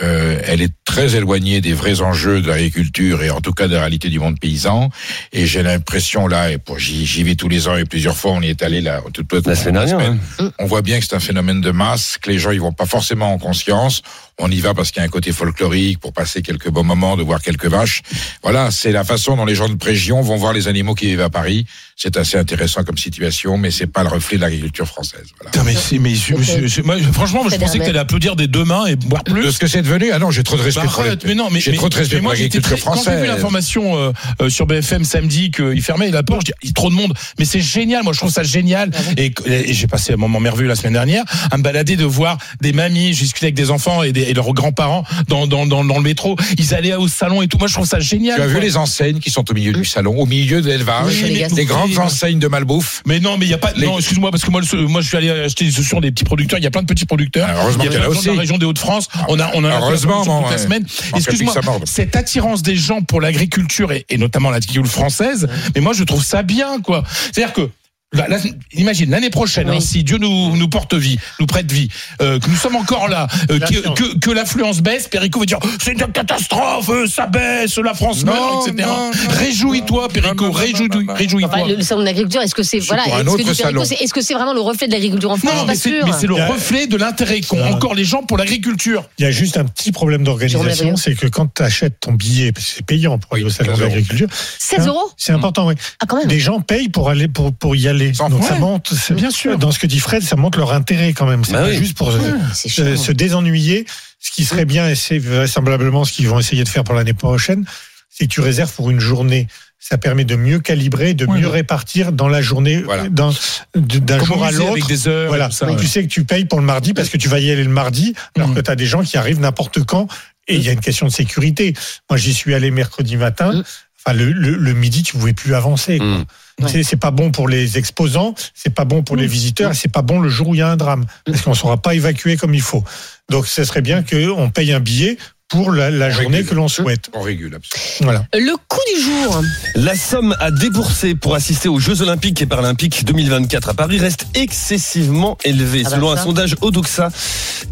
[0.03, 3.75] Euh, elle est très éloignée des vrais enjeux de l'agriculture et en tout cas de
[3.75, 4.91] la réalité du monde paysan.
[5.33, 8.41] Et j'ai l'impression là, et pour j'y vais tous les ans et plusieurs fois, on
[8.43, 10.51] y est allé là toute, toute- La semaine hein.
[10.59, 12.87] On voit bien que c'est un phénomène de masse, que les gens ils vont pas
[12.87, 14.03] forcément en conscience.
[14.39, 17.17] On y va parce qu'il y a un côté folklorique pour passer quelques bons moments,
[17.17, 18.03] de voir quelques vaches.
[18.43, 21.21] Voilà, c'est la façon dont les gens de région vont voir les animaux qui vivent
[21.21, 21.67] à Paris.
[21.97, 25.23] C'est assez intéressant comme situation, mais c'est pas le reflet de l'agriculture française.
[25.39, 25.53] Voilà.
[25.53, 28.35] Putain, mais c'est, mais je- je- je- moi, franchement, moi, je pensais que t'allais applaudir
[28.35, 29.45] des deux mains et boire plus.
[29.45, 30.11] De ce que c'est devenu?
[30.13, 31.77] Ah non, j'ai trop de respect Bah, pour les- arrête, mais non, mais j'ai mais-
[31.77, 33.29] trop de respect mais pour moi, j'étais l'agriculture très- Quand j'ai vu française.
[33.37, 34.13] l'information euh,
[34.43, 36.95] euh, sur BFM samedi qu'il fermait la porte, je dis il y a trop de
[36.97, 37.15] monde.
[37.39, 38.91] Mais c'est génial, moi je trouve ça génial.
[39.17, 41.23] et et j'ai passé un moment merveilleux la semaine dernière
[41.53, 44.35] à me balader de voir des mamies, j'ai discuté avec des enfants et, des, et
[44.35, 46.37] leurs grands-parents dans, dans, dans, dans le métro.
[46.59, 47.59] Ils allaient au salon et tout.
[47.59, 48.37] Moi je trouve ça génial.
[48.37, 51.07] Tu as vu les enseignes qui sont au milieu du salon, au milieu de l'élevage,
[51.23, 53.03] Oui, les, grandes enseignes de malbouffe.
[53.07, 53.73] Mais non, mais il y a pas.
[53.77, 56.11] Les- Non, excuse-moi, parce que moi, le- moi, je suis allé acheter des chaussures des
[56.11, 56.59] petits producteurs.
[56.59, 57.47] Il y a plein de petits producteurs.
[57.49, 58.27] Ah, heureusement il y a qu'il y en a aussi.
[58.27, 59.09] la région des Hauts-de-France.
[59.29, 60.59] On a, on a Heureusement, toute bon, la ouais.
[60.59, 60.85] semaine.
[61.17, 61.55] Excuse-moi,
[61.85, 65.49] cette attirance des gens pour l'agriculture et, et notamment l'agriculture française.
[65.75, 67.05] Mais moi, je trouve ça bien, quoi.
[67.33, 67.69] C'est-à-dire que.
[68.15, 68.39] La-
[68.73, 71.89] imagine l'année prochaine, hein, si Dieu nous, nous porte vie, nous prête vie,
[72.23, 75.59] euh, que nous sommes encore là, euh, que, que, que l'affluence baisse, Perico va dire
[75.83, 78.89] c'est une catastrophe, euh, ça baisse, la France Non, meurt, etc.
[79.29, 81.51] Réjouis-toi, Perico, non, réjouis- réjouis-toi.
[81.53, 84.35] Enfin, le, salon de l'agriculture, est-ce que c'est voilà, est-ce que c'est- est-ce que c'est
[84.35, 86.19] vraiment le reflet de l'agriculture en France Non, mais c'est, pas mais sûre.
[86.21, 89.05] c'est le reflet de l'intérêt qu'ont encore les gens pour l'agriculture.
[89.19, 92.53] Il y a juste un petit problème d'organisation, c'est que quand tu achètes ton billet,
[92.59, 93.95] c'est payant pour aller au salon de 16 euros.
[93.95, 95.75] l'agriculture, 16 euros c'est important, oui.
[96.01, 96.27] Ah, quand même.
[96.29, 98.04] Des gens payent pour aller pour pour y aller.
[98.13, 98.93] Sans Donc ça monte.
[99.13, 99.57] Bien sûr.
[99.59, 101.45] Dans ce que dit Fred, ça montre leur intérêt quand même.
[101.45, 101.77] C'est Bah pas oui.
[101.79, 102.19] juste pour se-
[102.53, 102.97] c'est se, chiant.
[102.97, 103.87] se désennuyer.
[104.21, 107.13] Ce qui serait bien, et c'est vraisemblablement ce qu'ils vont essayer de faire pour l'année
[107.15, 107.65] prochaine,
[108.11, 109.49] c'est que tu réserves pour une journée.
[109.79, 111.41] Ça permet de mieux calibrer, de Ouais.
[111.41, 113.09] mieux répartir dans la journée, Voilà.
[113.11, 113.33] d'un
[113.77, 114.71] de- d'un jour à l'autre.
[114.71, 115.29] avec des heures.
[115.29, 115.51] Voilà.
[115.51, 115.83] ça, Donc, ouais.
[115.83, 117.69] Tu sais que tu payes pour le mardi parce que tu vas y aller le
[117.71, 118.55] mardi, alors Mhm.
[118.55, 120.09] que tu as des gens qui arrivent n'importe quand.
[120.49, 121.75] Et il y a une question de sécurité.
[122.09, 123.53] Moi, j'y suis allé mercredi matin.
[123.53, 123.65] Mhm.
[124.07, 125.99] Enfin, le, le, le midi, tu pouvais plus avancer.
[125.99, 126.07] quoi.
[126.07, 126.25] Mm.
[126.63, 126.83] Ouais.
[126.85, 130.03] C'est- pas bon pour les exposants, c'est pas bon pour les visiteurs, et c'est pas
[130.03, 132.37] bon le jour où il y a un drame, parce qu'on ne sera pas évacué
[132.37, 132.85] comme il faut.
[133.29, 135.17] Donc, ce serait bien qu'on paye un billet
[135.55, 136.51] pour la, la journée régule.
[136.51, 137.11] que l'on souhaite.
[137.15, 138.01] On régule, absolument.
[138.13, 138.27] Voilà.
[138.35, 139.41] Le coup du jour.
[139.77, 144.27] La somme à débourser pour assister aux Jeux Olympiques et Paralympiques 2024 à Paris reste
[144.35, 145.83] excessivement élevée.
[145.87, 147.11] Ah bah Selon un sondage Odoxa,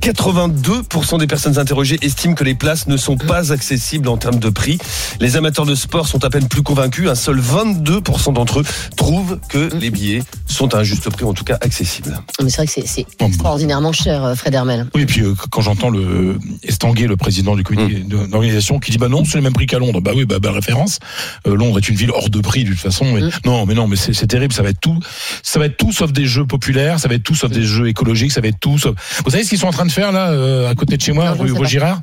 [0.01, 4.49] 82% des personnes interrogées estiment que les places ne sont pas accessibles en termes de
[4.51, 4.79] prix.
[5.21, 7.09] Les amateurs de sport sont à peine plus convaincus.
[7.09, 8.65] Un seul 22% d'entre eux
[8.97, 12.17] trouvent que les billets sont à un juste prix, en tout cas accessibles.
[12.43, 14.87] Mais c'est vrai que c'est- extraordinairement cher, euh, Fred Hermel.
[14.95, 19.09] Oui, et puis euh, quand j'entends le Estanguet, le président du d'organisation, qui dit bah
[19.09, 20.01] non, c'est le même prix qu'à Londres.
[20.01, 20.99] Bah oui, bah belle référence.
[21.47, 23.05] Euh, Londres est une ville hors de prix de toute façon.
[23.13, 23.31] Mais Mm.
[23.45, 24.53] non, mais non, mais c'est terrible.
[24.53, 24.99] Ça va être tout,
[25.43, 26.99] ça va être tout sauf des jeux populaires.
[27.01, 28.33] Ça va être tout sauf des jeux écologiques.
[28.33, 28.95] Ça va être tout sauf.
[29.25, 31.13] Vous savez ce qu'ils sont en train de faire là, euh, à côté de chez
[31.13, 31.51] moi, Non, rue.
[31.51, 32.01] Vaugirard?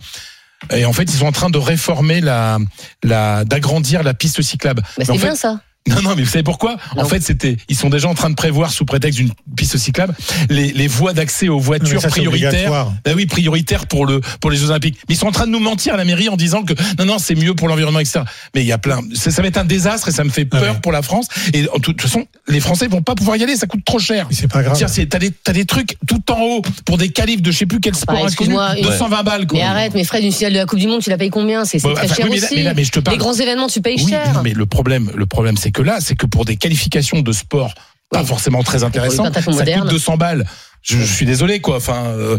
[0.76, 2.58] Et en fait, ils sont en train de réformer la,
[3.04, 4.82] la, d'agrandir la piste cyclable.
[4.98, 5.62] Bah, c'est fait, bien ça.
[5.88, 6.78] Non, non, mais vous savez pourquoi?
[6.96, 7.04] Non.
[7.04, 10.14] En fait, c'était, ils sont déjà en train de prévoir, sous prétexte d'une piste cyclable,
[10.50, 12.88] les, les voies d'accès aux voitures ça, prioritaires.
[13.04, 14.98] Ben oui, prioritaires pour le pour les Jeux Olympiques.
[15.08, 17.06] Mais ils sont en train de nous mentir à la mairie en disant que non,
[17.06, 18.22] non, c'est mieux pour l'environnement, etc.
[18.54, 19.00] Mais il y a plein.
[19.16, 20.80] Ça, ça va être un désastre et ça me fait peur Ah ouais.
[20.84, 21.28] pour la France.
[21.54, 23.56] Et en toute façon, les Français vont pas pouvoir y aller.
[23.56, 24.28] Ça coûte trop cher.
[24.30, 24.78] Mais c'est pas grave.
[25.10, 27.96] T'as des des trucs tout en haut pour des qualifs de je sais plus quel
[27.96, 29.48] sport excuse-moi, une- 220 balles.
[29.48, 29.58] Quoi.
[29.60, 31.66] Mais arrête, mais Fred, une finale de la Coupe du Monde, tu la payes combien?
[31.66, 32.56] C'est c'est Bon, très enfin, cher oui, mais là- aussi.
[32.58, 34.42] mais là, mais je te parle- Les grands événements, tu payes Oui, cher.
[34.44, 37.74] mais le problème, le problème, c'est que là, c'est que pour des qualifications de sport
[38.12, 39.88] pas forcément très intéressantes, ça coûte moderne.
[39.88, 40.46] 200 balles.
[40.82, 41.78] Je, je suis désolé, quoi.
[41.78, 42.38] Enfin, euh,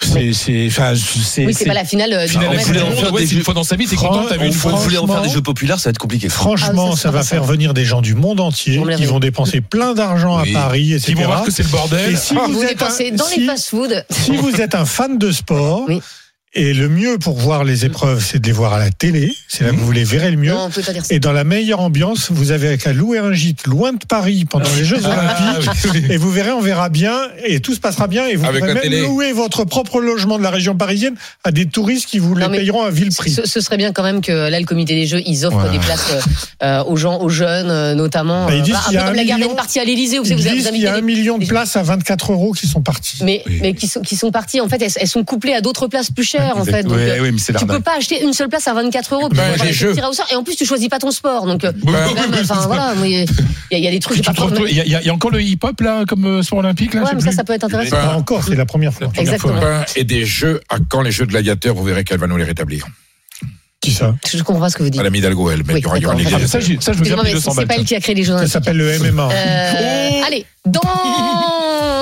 [0.00, 1.44] c'est, c'est, enfin, c'est.
[1.46, 2.66] Oui, c'est pas la finale euh, du finale 100 de la mètres.
[2.66, 4.08] Coupe du en Monde, faire ouais, des c'est une fois dans sa vie, t'es Fran-
[4.08, 4.72] content, t'as vu une fois.
[4.72, 6.28] Vous voulez en faire Franchement- des jeux populaires, ça va être compliqué.
[6.30, 7.50] Franchement, Ah, ça, ça, c'est va faire ça.
[7.52, 10.50] venir des gens du monde entier qui vont dépenser plein d'argent Oui.
[10.56, 11.12] à Paris, etc.
[11.12, 12.12] Qui vont voir que c'est le bordel.
[12.14, 14.02] Et si Vous vous êtes dépensez un, dans si- les fast-foods.
[14.10, 16.00] si vous êtes un fan de sport Oui.
[16.54, 19.34] Et le mieux pour voir les épreuves, c'est de les voir à la télé.
[19.48, 20.50] C'est là que vous les verrez le mieux.
[20.52, 21.14] Non, on peut pas dire ça.
[21.14, 24.68] Et dans la meilleure ambiance, vous avez qu'à louer un gîte loin de Paris pendant
[24.76, 25.70] les Jeux Olympiques.
[26.10, 28.26] Et vous verrez, on verra bien et tout se passera bien.
[28.26, 29.00] Et vous Avec pourrez la même télé.
[29.00, 32.50] louer votre propre logement de la région parisienne à des touristes qui vous les Non,
[32.50, 33.30] mais payeront à vil prix.
[33.30, 35.70] Ce, ce serait bien quand même que là, le comité des Jeux, ils offrent Ouais.
[35.70, 36.20] des places euh,
[36.64, 38.44] euh, aux gens, aux jeunes, euh, notamment.
[38.46, 39.56] Bah, ils euh, disent voilà, un qu'il y peu a comme un la garden million-
[39.56, 40.18] party à l'Elysée.
[40.18, 41.82] Vous, Ils vous, vous disent qu'il y invitez a un des- million de places à
[41.82, 43.24] 24 euros qui sont partis.
[43.24, 45.86] mais, mais qui, sont, qui sont partis, en fait, elles, elles sont couplées à d'autres
[45.86, 46.82] places plus chères, en fait.
[46.82, 49.28] Donc, Ouais, euh, ouais, mais tu peux pas acheter une seule place à 24 euros.
[50.12, 50.26] sort.
[50.30, 51.46] Et en plus, tu choisis pas ton sport.
[51.46, 51.72] Donc, euh,
[52.42, 53.24] enfin, voilà, il y, a-
[53.78, 54.18] il y a des trucs.
[54.18, 57.02] Il y, y a- encore le hip-hop là, comme euh, sport olympique là.
[57.02, 57.36] Ouais, mais ça, plus.
[57.36, 57.96] ça peut être intéressant.
[57.96, 59.08] Pas encore, c'est la première fois.
[59.16, 59.60] Exactement.
[59.96, 62.44] Et des jeux à quand les jeux de gladiateurs, vous verrez qu'elle va nous les
[62.44, 62.86] rétablir.
[63.80, 64.96] Qui ça Je comprends pas ce que vous dites.
[65.00, 67.52] Madame Hidalgo, elle, mais Oui, il y aura, il y aura ça, je mais 200
[67.58, 69.28] c'est pas elle qui a créé les Jeux Ça s'appelle le MMA.
[69.32, 70.80] Euh, allez, dans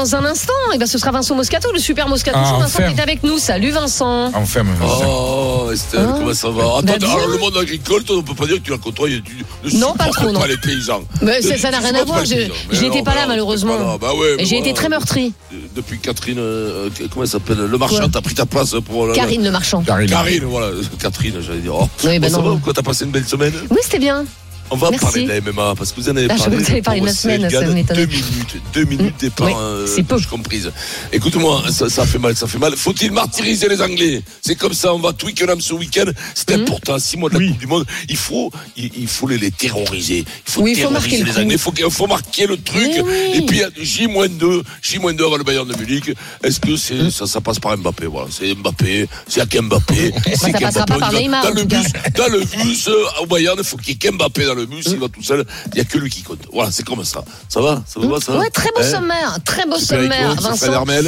[0.00, 2.38] un instant, eh ben, ce sera Vincent Moscato, le super Moscato.
[2.40, 2.56] Ah.
[2.60, 3.38] Vincent qui est avec nous.
[3.38, 4.30] Salut Vincent.
[4.34, 6.14] Enfin, Oh, Estelle, Ah.
[6.18, 6.62] comment ça va?
[6.78, 9.22] Attends, Bah, alors le monde agricole, toi, on peut pas dire que tu l'as côtoyé.
[9.22, 10.40] Tu ne Non, pas trop, non.
[10.40, 11.02] pas les paysans.
[11.22, 12.54] Mais ça- ça n'a rien à voir, je- paysans.
[12.70, 13.96] Mais j'y étais non, pas là, bah, malheureusement.
[13.98, 14.68] Bah Et j'ai voilà.
[14.70, 15.32] été très meurtri.
[15.76, 17.58] Depuis Catherine, euh, comment elle s'appelle?
[17.58, 19.06] Le marchand, t'as pris ta place pour.
[19.06, 19.82] la- Karine le marchand.
[19.82, 20.44] Karine.
[20.44, 20.68] Voilà.
[21.00, 21.74] Catherine, j'allais dire.
[21.74, 21.88] Oh.
[22.04, 22.48] Oui, bah Bon, ça non.
[22.48, 22.72] va ou quoi?
[22.72, 23.52] T'as passé une belle semaine?
[23.70, 24.24] Oui, c'était bien.
[24.72, 25.04] On va Merci.
[25.04, 26.56] parler de la MMA parce que vous en avez Ah, je parlé.
[26.56, 27.60] que vous de la Pour semaine, ça.
[27.94, 30.16] Deux minutes, deux minutes départ, Oui, euh, c'est peu.
[30.30, 30.70] comprise.
[31.12, 32.76] Écoute-moi, ça, ça fait mal, ça fait mal.
[32.76, 34.22] Faut-il martyriser les Anglais?
[34.42, 36.04] C'est comme ça, on va Twickenham ce week-end.
[36.34, 36.62] C'était Mhm.
[36.62, 37.48] important, six mois de la Oui.
[37.50, 37.84] Coupe du Monde.
[38.08, 40.18] Il faut, il, il faut les, les terroriser.
[40.46, 41.40] Il faut Oui, il faut marquer terroriser le les.
[41.44, 41.84] Anglais.
[41.86, 42.90] Il faut, marquer le truc.
[43.04, 43.12] Oui.
[43.34, 46.12] Et puis J-2, J-2 avant le Bayern de Munich.
[46.44, 48.06] Est-ce que c'est ça, ça passe par Mbappé?
[48.06, 49.08] Voilà, c'est Mbappé.
[49.26, 50.12] C'est à Mbappé.
[50.26, 53.26] C'est ça passera pas par Neymar, Dans en le bus, dans le bus euh, au
[53.26, 54.86] Bayern, il faut qu'il y ait qu'Mbappé dans le bus.
[54.88, 55.44] Il va tout seul.
[55.68, 56.38] Il n'y a que lui qui compte.
[56.52, 57.22] Voilà, c'est comme ça.
[57.48, 57.82] Ça va?
[57.86, 58.36] Ça va ça?
[58.36, 58.90] Ouais, très beau Hein?
[58.90, 59.38] sommaire.
[59.44, 60.72] Très beau sommaire, Rico, c'est Fred Vincent.
[60.72, 61.06] Hermel.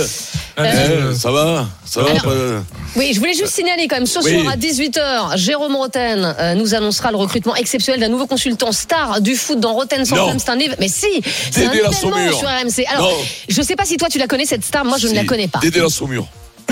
[0.58, 1.66] Euh, Hein, ça va?
[1.86, 2.62] Ça va Alors- pas-
[2.96, 4.40] Oui, je voulais juste signaler quand même, ce Oui.
[4.42, 9.20] soir à 18h, Jérôme Roten euh, nous annoncera le recrutement exceptionnel d'un nouveau consultant star
[9.22, 10.04] du foot dans Roten.
[10.04, 10.38] Centrum.
[10.38, 11.06] C'est un éve- Mais si,
[11.50, 12.84] c'est un événement sur RMC.
[12.92, 13.16] Alors, Non.
[13.48, 15.48] je sais pas si toi tu la connais cette star, moi je ne la connais
[15.48, 15.58] pas.
[15.60, 16.26] Dédé la Saumur.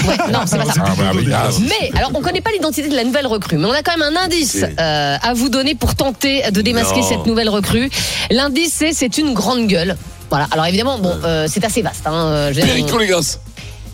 [0.07, 0.83] Ouais, non, c'est pas ça.
[0.85, 3.73] Ah, bah, ah, Mais alors, on connaît pas l'identité de la nouvelle recrue, mais on
[3.73, 7.09] a quand même un indice euh, à vous donner pour tenter de démasquer Non.
[7.09, 7.91] cette nouvelle recrue.
[8.31, 9.97] L'indice, c'est c'est une grande gueule.
[10.31, 10.47] Voilà.
[10.53, 12.07] Alors évidemment, bon, euh, c'est assez vaste.
[12.07, 12.61] Hein, euh, je.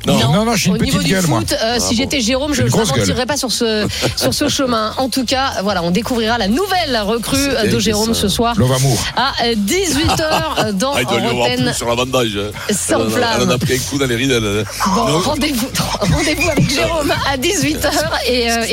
[0.07, 1.43] Non, Non, non, j'ai une au niveau petite du gueule, foot, moi.
[1.63, 2.01] euh, si bon.
[2.03, 2.99] j'étais Jérôme, je Une ne grosse gueule.
[3.01, 3.87] m'aventurerais pas sur ce,
[4.17, 4.93] sur ce chemin.
[4.99, 8.21] En tout cas, voilà, on découvrira la nouvelle recrue euh, de Jérôme ça.
[8.23, 8.99] ce soir Love Amour.
[9.17, 11.65] à 18h dans Ah, il doit y avoir Roten.
[11.65, 12.29] plus sur l'avantage.
[12.37, 12.73] hein.
[12.73, 13.31] Sans Elle en a- flamme.
[13.43, 14.31] Elle en a pris un coup dans les rides.
[14.33, 14.65] elle.
[14.95, 15.19] Bon, Non.
[15.21, 15.69] rendez-vous
[16.01, 17.91] rendez avec Jérôme à 18h
[18.29, 18.65] et, euh,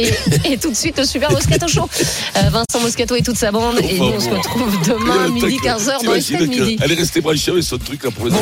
[0.46, 1.90] et, et tout de suite le super Moscato Show.
[2.38, 3.80] Euh, Vincent Moscato et toute sa bande.
[3.82, 6.76] Et nous, on se retrouve demain, midi 15h dans T'imagines Estelle Midi.
[6.78, 8.34] qu'elle est restée branchée avec son truc là pour les